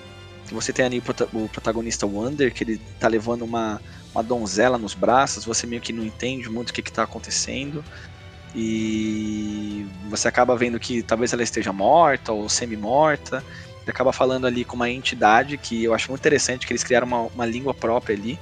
[0.52, 1.02] Você tem ali
[1.34, 3.82] o, protagonista Wander, que ele tá levando uma,
[4.14, 7.84] uma donzela nos braços, você meio que não entende muito o que, que tá acontecendo.
[8.54, 13.42] E você acaba vendo que talvez ela esteja morta ou semi-morta.
[13.88, 17.22] Acaba falando ali com uma entidade que eu acho muito interessante, que eles criaram uma,
[17.24, 18.38] uma língua própria ali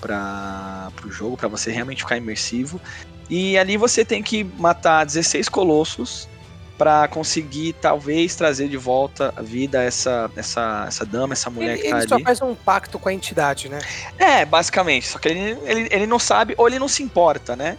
[0.00, 2.80] para o jogo, para você realmente ficar imersivo.
[3.28, 6.28] E ali você tem que matar 16 colossos
[6.76, 11.82] para conseguir talvez trazer de volta a vida essa essa essa dama, essa mulher ele,
[11.82, 12.12] que tá ele ali.
[12.12, 13.78] Ele só faz um pacto com a entidade, né?
[14.18, 15.06] É, basicamente.
[15.06, 17.78] Só que ele, ele, ele não sabe ou ele não se importa, né?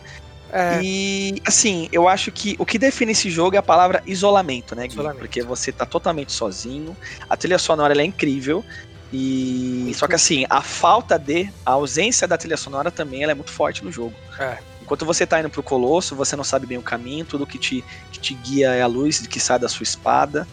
[0.51, 0.79] É.
[0.81, 4.87] E assim, eu acho que o que define esse jogo é a palavra isolamento, né?
[4.87, 5.19] Isolamento.
[5.19, 6.95] Porque você tá totalmente sozinho.
[7.29, 8.63] A trilha sonora é incrível.
[9.11, 13.35] E só que assim, a falta de, a ausência da trilha sonora também ela é
[13.35, 14.13] muito forte no jogo.
[14.39, 14.57] É.
[14.85, 17.83] Enquanto você tá indo pro Colosso, você não sabe bem o caminho, tudo que te,
[18.11, 20.47] que te guia é a luz que sai da sua espada.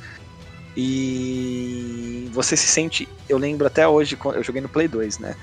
[0.75, 3.07] E você se sente.
[3.29, 5.37] Eu lembro até hoje, eu joguei no Play 2, né?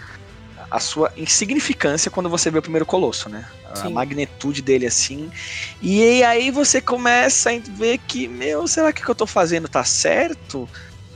[0.71, 3.47] A sua insignificância quando você vê o primeiro Colosso, né?
[3.71, 3.93] A Sim.
[3.93, 5.31] magnitude dele assim.
[5.79, 9.67] E aí você começa a ver que, meu, será que o que eu tô fazendo
[9.67, 10.67] tá certo?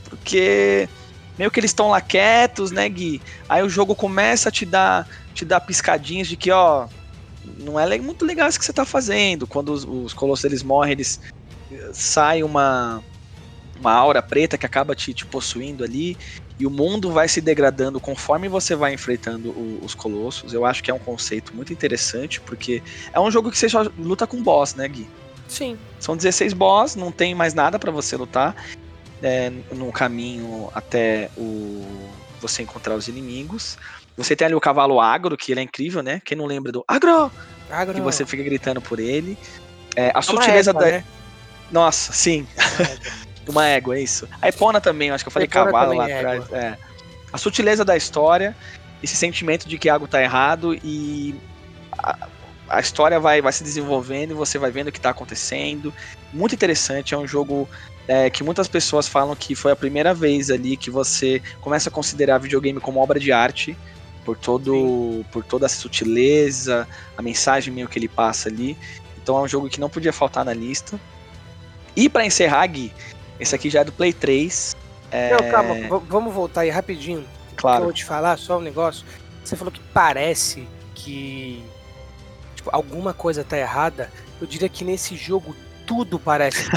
[0.08, 0.88] Porque
[1.40, 3.20] meio que eles estão lá quietos, né, Gui?
[3.50, 6.88] Aí o jogo começa a te dar, te dar piscadinhas de que, ó,
[7.60, 9.46] não é muito legal isso que você está fazendo.
[9.46, 11.20] Quando os, os colossos eles morrem, eles
[11.72, 13.04] eh, sai uma
[13.80, 16.18] uma aura preta que acaba te, te, possuindo ali
[16.58, 20.54] e o mundo vai se degradando conforme você vai enfrentando o, os colossos.
[20.54, 22.82] Eu acho que é um conceito muito interessante porque
[23.12, 25.08] é um jogo que você só luta com boss, né, Gui?
[25.48, 25.78] Sim.
[26.00, 28.56] São 16 boss, não tem mais nada para você lutar
[29.22, 31.86] é, no caminho até o
[32.40, 33.78] você encontrar os inimigos.
[34.16, 36.22] Você tem ali o cavalo agro, que ele é incrível, né?
[36.24, 37.32] Quem não lembra do agro?
[37.70, 37.96] agro.
[37.96, 39.38] Que você fica gritando por ele.
[39.96, 40.92] É, a é sutileza égua, da.
[40.92, 41.06] Né?
[41.72, 42.48] Nossa, sim.
[43.48, 44.28] Uma égua, é isso.
[44.42, 46.52] A Epona também, acho que eu falei cavalo lá é atrás.
[46.54, 46.78] É.
[47.32, 48.56] A sutileza da história,
[49.02, 51.36] esse sentimento de que algo tá errado e
[51.92, 52.28] a,
[52.70, 55.94] a história vai, vai se desenvolvendo e você vai vendo o que tá acontecendo.
[56.32, 57.68] Muito interessante, é um jogo
[58.08, 61.92] é, que muitas pessoas falam que foi a primeira vez ali que você começa a
[61.92, 63.76] considerar videogame como obra de arte
[64.24, 68.78] por todo por toda a sutileza, a mensagem meio que ele passa ali.
[69.22, 71.00] Então é um jogo que não podia faltar na lista.
[71.96, 72.92] E para encerrar, Gui,
[73.40, 74.76] esse aqui já é do Play 3.
[75.12, 75.32] É...
[75.32, 77.26] Não, calma, vamos voltar aí rapidinho.
[77.56, 77.78] claro.
[77.78, 79.06] que eu vou te falar, só um negócio.
[79.44, 81.64] Você falou que parece que
[82.56, 84.10] tipo, alguma coisa tá errada.
[84.42, 85.56] Eu diria que nesse jogo
[85.86, 86.68] tudo parece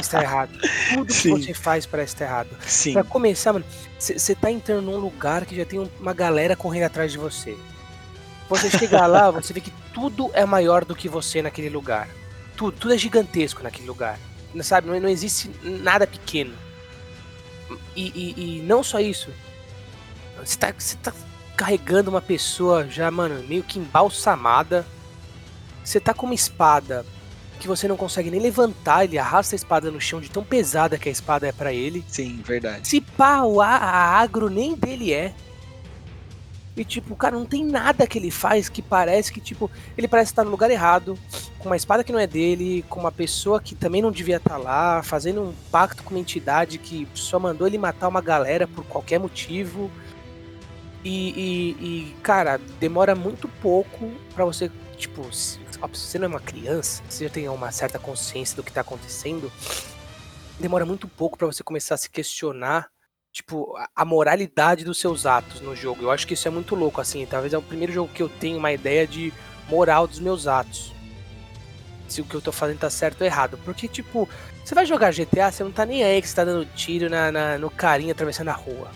[0.00, 0.52] está errado.
[0.94, 1.34] Tudo Sim.
[1.36, 2.48] que você faz parece estar errado.
[2.66, 2.92] Sim.
[2.94, 3.64] Pra começar, mano,
[3.98, 7.56] você tá entrando num lugar que já tem um- uma galera correndo atrás de você.
[8.48, 12.08] Você chega lá, você vê que tudo é maior do que você naquele lugar.
[12.56, 14.18] Tudo, tudo é gigantesco naquele lugar.
[14.54, 16.54] Não Sabe, não, não existe nada pequeno.
[17.96, 18.06] E,
[18.36, 19.30] e- e não só isso.
[20.44, 21.12] Você tá, você tá
[21.56, 24.84] carregando uma pessoa já, mano, meio que embalsamada.
[25.82, 27.04] Você tá com uma espada
[27.64, 30.98] que você não consegue nem levantar, ele arrasta a espada no chão de tão pesada
[30.98, 32.04] que a espada é pra ele.
[32.06, 32.86] Sim, verdade.
[32.86, 35.32] Se pá, a, a agro nem dele é.
[36.76, 40.32] E tipo, cara, não tem nada que ele faz que parece que, tipo, ele parece
[40.32, 41.16] estar no lugar errado,
[41.58, 44.56] com uma espada que não é dele, com uma pessoa que também não devia estar
[44.58, 48.84] lá, fazendo um pacto com uma entidade que só mandou ele matar uma galera por
[48.84, 49.90] qualquer motivo.
[51.04, 55.22] E, e- e, cara, demora muito pouco pra você, tipo,
[55.74, 58.80] se, você não é uma criança, você já tem uma certa consciência do que tá
[58.80, 59.50] acontecendo,
[60.58, 62.88] demora muito pouco pra você começar a se questionar,
[63.32, 66.02] tipo, a- moralidade dos seus atos no jogo.
[66.02, 67.26] Eu acho que isso é muito louco, assim.
[67.26, 69.32] Talvez é o primeiro jogo que eu tenho uma ideia de
[69.68, 70.92] moral dos meus atos.
[72.06, 73.58] Se o que eu tô fazendo tá certo ou errado.
[73.64, 74.28] Porque, tipo,
[74.64, 77.32] você vai jogar GTA, você não tá nem aí que você tá dando tiro na,
[77.32, 78.90] na- no carinha atravessando a rua.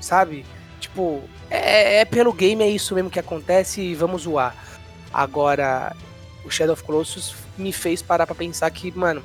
[0.00, 0.44] Sabe?
[0.80, 4.56] Tipo, é, é pelo game, é isso mesmo que acontece e vamos zoar.
[5.12, 5.94] Agora,
[6.44, 9.22] o Shadow of Colossus me fez parar pra pensar que, mano,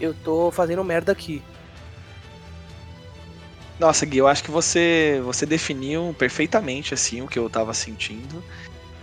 [0.00, 1.42] eu tô fazendo merda aqui.
[3.78, 8.42] Nossa, Gui, eu acho que você, você definiu perfeitamente assim o que eu tava sentindo.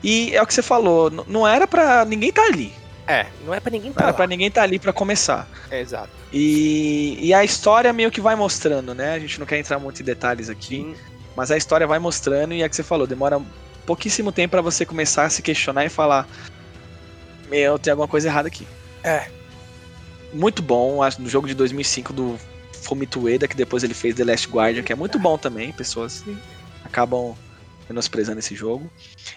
[0.04, 2.74] E é o que você falou, não era pra ninguém tá ali.
[3.08, 4.18] É, não é pra ninguém Não tá era lá.
[4.18, 5.48] pra ninguém tá ali pra começar.
[5.72, 6.10] É, exato.
[6.34, 9.14] E, e a história meio que vai mostrando, né?
[9.14, 10.96] A gente não quer entrar muito em detalhes aqui, Sim.
[11.36, 13.42] mas a história vai mostrando e é o que você falou, demora
[13.86, 16.28] pouquíssimo tempo pra você começar a se questionar e falar:
[17.56, 18.68] Meu, tem alguma coisa errada aqui.
[19.02, 19.30] É.
[20.34, 22.38] Muito bom, acho, no jogo de 2005 do
[22.84, 26.26] Fumito Ueda, que depois ele fez The Last Guardian, que é muito bom também, pessoas
[26.84, 27.34] acabam
[27.88, 28.92] menosprezando esse jogo.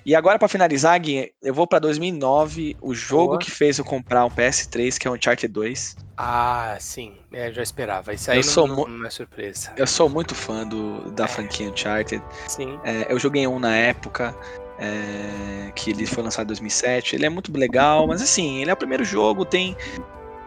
[0.04, 3.38] E agora pra finalizar, Gui, eu vou pra 2009, o jogo Boa.
[3.38, 5.96] que fez eu comprar um PS3, que é o Uncharted 2.
[6.16, 7.14] Ah, sim.
[7.32, 8.12] É, já esperava.
[8.12, 9.72] Isso aí Eu não, sou não, não é surpresa.
[9.76, 12.20] Eu sou muito fã do, da franquia Uncharted.
[12.48, 12.80] Sim.
[12.82, 14.34] É, eu joguei um na época,
[14.78, 17.16] é, que ele foi lançado em 2007.
[17.16, 19.76] Ele é muito legal, mas assim, ele é o primeiro jogo, tem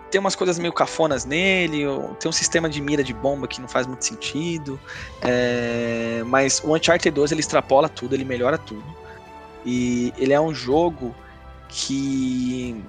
[0.10, 1.86] tem umas coisas meio cafonas nele,
[2.20, 4.78] tem um sistema de mira de bomba que não faz muito sentido.
[5.22, 8.84] é, mas o Uncharted 2 ele extrapola tudo, ele melhora tudo.
[9.66, 11.16] E ele é um jogo
[11.70, 12.84] que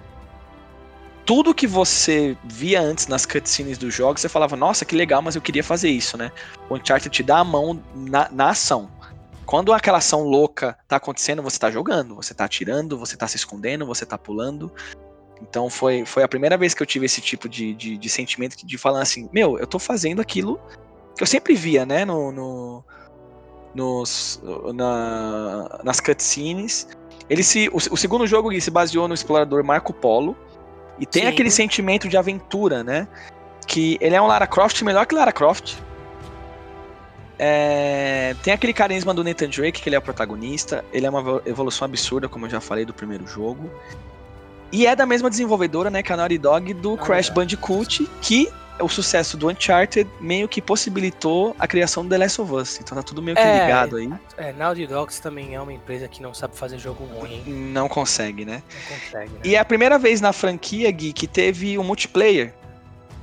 [1.25, 5.37] tudo que você via antes nas cutscenes do jogo, você falava, nossa, que legal, mas
[5.37, 6.33] eu queria fazer isso, né?
[6.69, 8.91] O Uncharted te dá a mão na, na ação.
[9.45, 13.37] Quando aquela ação louca tá acontecendo, você tá jogando, você tá atirando, você tá se
[13.37, 14.73] escondendo, você tá pulando.
[15.41, 18.57] Então foi, foi a primeira vez que eu tive esse tipo de, de, de sentimento
[18.65, 20.61] de falar assim, meu, eu tô fazendo aquilo
[21.17, 22.85] que eu sempre via, né, no, no-
[23.75, 24.41] nos,
[24.75, 26.87] na- nas cutscenes.
[27.29, 30.37] Ele se, o, o segundo jogo se baseou no explorador Marco Polo
[30.99, 31.29] e tem Sim.
[31.29, 33.09] aquele sentimento de aventura, né,
[33.67, 35.77] que ele é um Lara Croft melhor que Lara Croft.
[37.39, 40.85] É, tem aquele carisma do Nathan Drake, que ele é o protagonista.
[40.93, 43.71] Ele é uma evol- evolução absurda, como eu já falei do primeiro jogo.
[44.71, 47.33] E é da mesma desenvolvedora, né, que a Naughty Dog do Ah, Crash é.
[47.33, 48.49] Bandicoot, que
[48.81, 52.81] o sucesso do Uncharted meio que possibilitou a criação do The Last of Us.
[52.81, 54.11] Então tá tudo meio que É, ligado aí.
[54.37, 57.43] É, Naughty Dogs também é uma empresa que não sabe fazer jogo ruim, hein?
[57.47, 58.63] Não consegue, né?
[58.91, 59.41] Não consegue, né?
[59.45, 62.55] E é a primeira vez na franquia, Gui, que teve um multiplayer.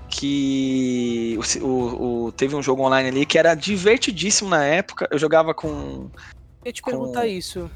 [0.09, 5.07] Que o, o- o- teve um jogo online ali que era divertidíssimo na época.
[5.11, 6.09] Eu jogava com.
[6.65, 7.71] Eu te com- perguntar isso.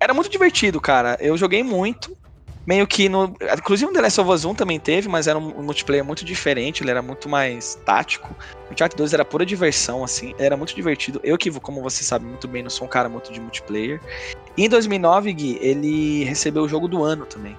[0.00, 1.16] Era muito divertido, cara.
[1.20, 2.16] Eu joguei muito.
[2.66, 3.32] Meio que no.
[3.56, 6.82] Inclusive o The Last of Us 1 também teve, mas era um multiplayer muito diferente,
[6.82, 8.36] ele era muito mais tático.
[8.68, 11.20] O Uncharted 2 era pura diversão, assim, era muito divertido.
[11.22, 14.00] Eu que, como você sabe muito bem, não sou um cara muito de multiplayer.
[14.56, 17.56] E em 2009, Gui, ele recebeu o jogo do ano também.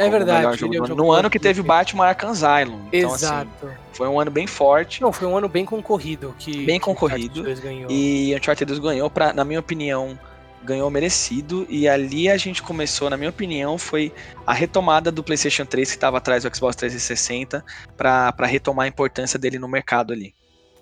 [0.00, 0.64] É verdade.
[0.64, 2.80] é No ano que teve o Batman Arkham Asylum.
[2.92, 3.70] Então, assim, Exato.
[3.92, 5.02] foi um ano bem forte.
[5.02, 6.34] Não, foi um ano bem concorrido.
[6.38, 7.42] Que, Bem que concorrido.
[7.42, 7.90] 2 ganhou.
[7.90, 10.18] E Uncharted 2 ganhou, pra, na minha opinião,
[10.62, 11.66] ganhou merecido.
[11.68, 14.12] E ali a gente começou, na minha opinião, foi
[14.46, 17.64] a retomada do PlayStation 3 que estava atrás do Xbox 360
[17.96, 20.34] para retomar a importância dele no mercado ali.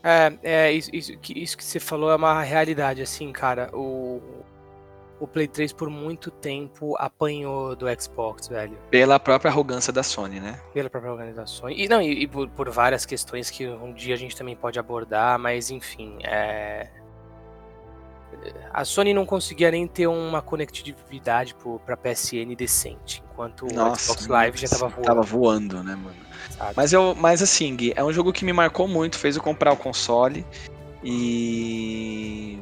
[0.03, 3.69] É, é isso, isso, que, isso que você falou é uma realidade, assim, cara.
[3.73, 4.23] O,
[5.21, 8.79] o Play 3 por muito tempo apanhou do Xbox, velho.
[8.91, 10.61] Pela própria arrogância da Sony, né?
[10.73, 11.69] Pela própria organização.
[11.69, 14.79] E não, e, e por, por várias questões que um dia a gente também pode
[14.79, 16.89] abordar, mas enfim, é.
[18.73, 24.27] a Sony não conseguia nem ter uma conectividade para PSN decente, enquanto Nossa, o Xbox
[24.29, 25.07] Live já tava voando.
[25.07, 26.29] Tava voando, né, mano?
[26.77, 29.73] Mas, eu, mas assim, Gui, é um jogo que me marcou muito, fez eu comprar
[29.73, 30.45] o console.
[31.05, 32.59] E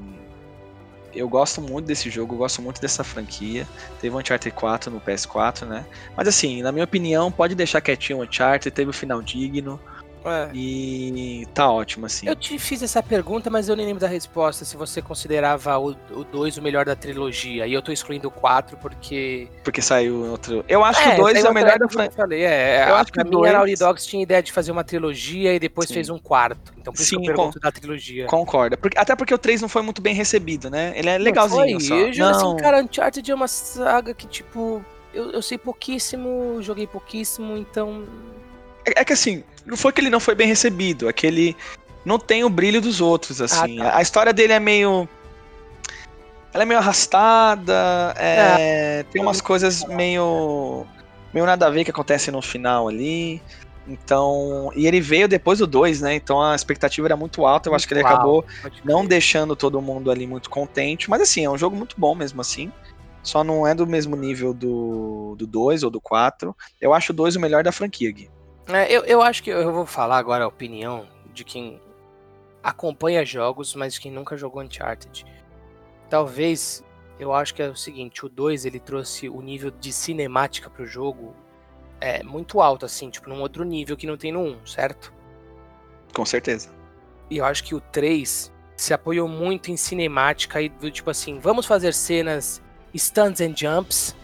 [1.17, 3.67] eu gosto muito desse jogo, gosto muito dessa franquia.
[4.01, 5.87] Teve o Uncharted 4 no PS4, né?
[6.17, 9.81] Mas assim, na minha opinião, pode deixar quietinho o Uncharted, teve o um final digno.
[10.27, 10.51] É.
[10.55, 12.27] E tá ótimo, assim.
[12.27, 14.65] Eu te fiz essa pergunta, mas eu nem lembro da resposta.
[14.65, 17.67] Se você considerava o 2 o, o melhor da trilogia.
[17.67, 19.49] E eu tô excluindo o 4 porque.
[19.63, 20.65] Porque saiu outro.
[20.69, 22.13] Eu acho é, que o 2 é o melhor da franquia.
[22.13, 22.87] Eu falei, é.
[22.89, 23.53] Eu acho que a minha dois...
[23.53, 25.95] Naughty Dogs tinha ideia de fazer uma trilogia e depois Sim.
[25.95, 26.73] fez um quarto.
[26.77, 28.27] Então por isso Sim, que eu pergunto da trilogia.
[28.27, 28.77] Concorda.
[28.77, 30.93] Porque, até porque o 3 não foi muito bem recebido, né?
[30.97, 31.73] Ele é legalzinho.
[31.73, 31.95] Não, só.
[31.95, 32.31] Eu, não.
[32.31, 34.85] Assim, cara, Uncharted é uma saga que, tipo.
[35.15, 38.05] Eu, eu sei pouquíssimo, joguei pouquíssimo, então.
[38.87, 41.57] É, é que assim, não foi que ele não foi bem recebido, é que ele
[42.05, 43.81] não tem o brilho dos outros, assim.
[43.81, 43.99] Ah, tá.
[43.99, 45.09] A história dele é meio.
[46.55, 49.03] Ela é meio arrastada, é, é.
[49.11, 50.87] tem umas coisas meio.
[51.35, 53.43] meio nada a ver que acontecem no final ali.
[53.89, 54.71] Então.
[54.75, 56.15] E ele veio depois do 2, né?
[56.15, 57.69] Então a expectativa era muito alta.
[57.69, 58.45] Eu muito acho que ele acabou
[58.85, 61.11] não deixando todo mundo ali muito contente.
[61.11, 62.73] Mas assim, é um jogo muito bom mesmo assim.
[63.21, 66.57] Só não é do mesmo nível do 2 ou do 4.
[66.81, 68.31] Eu acho o 2 o melhor da franquia, Gui.
[68.69, 71.81] É, eu, eu acho que eu vou falar agora a opinião de quem
[72.63, 75.25] acompanha jogos, mas quem nunca jogou Uncharted.
[76.11, 76.85] Talvez,
[77.19, 80.87] eu acho que é o seguinte, o 2 ele trouxe o nível de cinemática pro
[80.87, 81.35] jogo
[82.01, 85.13] é muito alto, assim, tipo, num outro nível que não tem no 1, certo?
[86.13, 86.71] Com certeza.
[87.31, 91.39] E eu acho que o 3 se apoiou muito em cinemática e do tipo assim,
[91.39, 92.63] vamos fazer cenas
[92.95, 94.15] stunts and jumps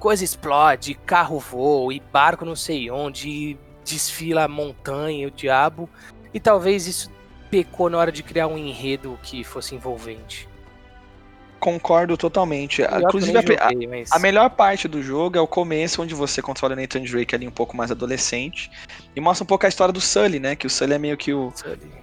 [0.00, 5.88] coisa explode, carro voa e barco não sei onde, desfila a montanha, o diabo.
[6.32, 7.12] E talvez isso
[7.50, 10.48] pecou na hora de criar um enredo que fosse envolvente.
[11.60, 12.80] Concordo totalmente.
[12.80, 14.10] Eu Inclusive, a, joguei, mas...
[14.10, 17.46] a, melhor parte do jogo é o começo, onde você controla o Nathan Drake ali
[17.46, 18.70] um pouco mais adolescente.
[19.14, 20.56] E mostra um pouco a história do Sully, né?
[20.56, 21.52] Que o Sully é meio que o,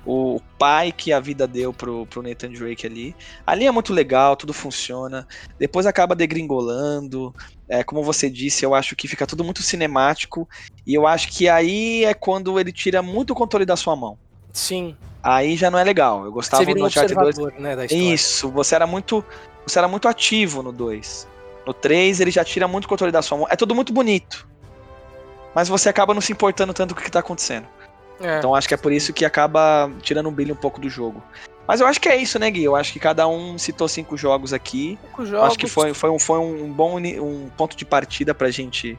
[0.06, 3.16] o pai que a vida deu pro, pro Nathan Drake ali.
[3.48, 5.28] Ali é muito legal, tudo funciona.
[5.58, 7.34] Depois acaba degringolando.
[7.68, 10.48] É, como você disse, eu acho que fica tudo muito cinemático.
[10.86, 14.20] E eu acho que aí é quando ele tira muito o controle da sua mão.
[14.58, 14.96] Sim.
[15.22, 16.26] Aí já não é legal.
[16.26, 17.60] Eu gostava você do Uncharted 2.
[17.60, 19.24] Né, da Isso, você era muito.
[19.66, 21.28] Você era muito ativo no 2.
[21.66, 23.48] No 3 ele já tira muito controle da sua mão.
[23.50, 24.48] É tudo muito bonito.
[25.54, 27.68] Mas você acaba não se importando tanto com o que tá acontecendo.
[28.20, 28.38] É.
[28.38, 31.22] Então acho que é por isso que acaba tirando um brilho um pouco do jogo.
[31.68, 32.64] Mas eu acho que é isso, né, Gui?
[32.64, 34.98] Eu acho que cada um citou cinco jogos aqui.
[35.08, 35.48] Cinco jogos.
[35.48, 38.98] Acho que foi, foi, um, foi um bom um ponto de partida pra gente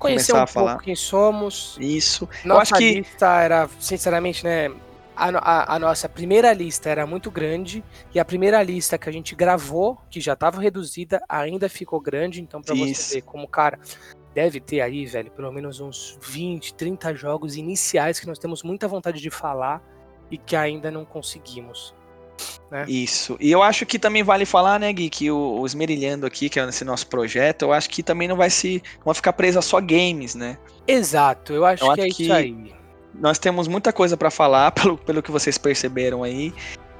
[0.00, 1.76] conhecer um pouco quem somos.
[1.78, 2.28] Isso.
[2.44, 3.00] Nossa que...
[3.00, 4.68] lista era, sinceramente, né,
[5.14, 9.12] a, a, a, nossa primeira lista era muito grande e a primeira lista que a
[9.12, 12.40] gente gravou, que já estava reduzida, ainda ficou grande.
[12.40, 13.78] Então, para você ver como, cara,
[14.34, 18.88] deve ter aí, velho, pelo menos uns 20, 30 jogos iniciais que nós temos muita
[18.88, 19.82] vontade de falar
[20.30, 21.94] e que ainda não conseguimos.
[22.70, 22.84] Né?
[22.88, 23.36] Isso.
[23.40, 26.60] E eu acho que também vale falar, né, Gui, que o, o Esmerilhando aqui, que
[26.60, 28.82] é esse nosso projeto, eu acho que também não vai se.
[28.98, 30.58] não vai ficar preso a só games, né?
[30.86, 32.22] Exato, eu acho, eu que acho é que...
[32.24, 32.80] isso aí
[33.14, 36.52] nós temos muita coisa para falar, pelo, pelo que vocês perceberam aí.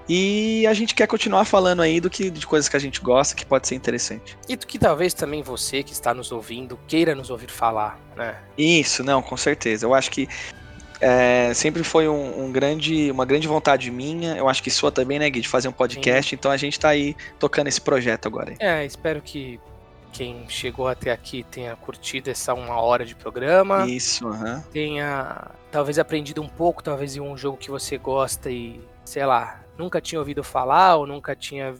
[0.08, 3.36] E a gente quer continuar falando aí do que de coisas que a gente gosta,
[3.36, 4.36] que pode ser interessante.
[4.48, 8.36] E do que talvez também você que está nos ouvindo queira nos ouvir falar, né?
[8.58, 9.86] Isso, não, com certeza.
[9.86, 10.28] Eu acho que
[11.00, 14.36] é, sempre foi um, um, grande, uma grande vontade minha.
[14.36, 16.30] Eu acho que sua também, né, Gui, de fazer um podcast.
[16.30, 16.36] Sim.
[16.36, 18.54] Então a gente está aí tocando esse projeto agora.
[18.58, 19.58] É, espero que
[20.12, 23.86] quem chegou até aqui tenha curtido essa uma hora de programa.
[23.86, 24.60] Isso, uhum.
[24.72, 29.60] Tenha talvez aprendido um pouco, talvez em um jogo que você gosta e, sei lá,
[29.78, 31.74] nunca tinha ouvido falar ou nunca tinha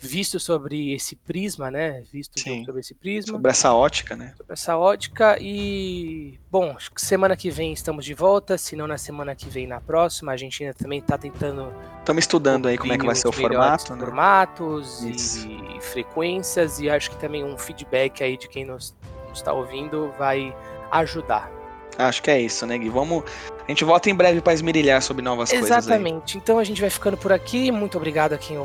[0.00, 2.02] visto sobre esse prisma, né?
[2.10, 3.34] Visto sobre esse prisma.
[3.34, 4.32] Sobre essa ótica, né?
[4.36, 9.36] Sobre essa ótica e bom, semana que vem estamos de volta, se não na semana
[9.36, 12.98] que vem na próxima, a gente ainda também está tentando Estamos estudando aí como é
[12.98, 14.00] que vai ser o formato, né?
[14.00, 15.46] Formatos Isso.
[15.48, 18.94] e frequências e acho que também um feedback aí de quem nos
[19.34, 20.56] está ouvindo vai
[20.90, 21.50] ajudar.
[21.98, 22.88] Acho que é isso, né, Gui?
[22.88, 23.24] Vamos.
[23.66, 25.68] A gente volta em breve para esmerilhar sobre novas Exatamente.
[25.68, 25.86] coisas.
[25.86, 26.38] Exatamente.
[26.38, 27.70] Então a gente vai ficando por aqui.
[27.70, 28.56] Muito obrigado a quem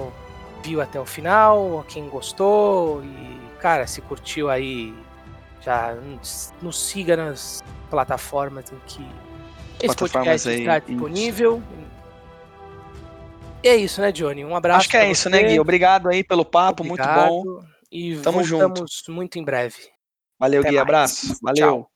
[0.65, 3.03] viu até o final, a quem gostou.
[3.03, 4.93] E, cara, se curtiu aí,
[5.61, 5.95] já
[6.61, 9.05] nos siga nas plataformas em que
[9.81, 11.57] esse podcast está disponível.
[11.57, 11.85] Isso.
[13.63, 14.45] E é isso, né, Johnny?
[14.45, 14.81] Um abraço.
[14.81, 15.59] Acho que é isso, né, Gui?
[15.59, 17.31] Obrigado aí pelo papo, Obrigado.
[17.31, 17.65] muito bom.
[17.91, 19.11] E Tamo voltamos junto.
[19.11, 19.89] muito em breve.
[20.39, 20.75] Valeu, Até Gui.
[20.75, 20.83] Mais.
[20.83, 21.39] Abraço.
[21.41, 21.67] Valeu.
[21.67, 21.94] Tchau.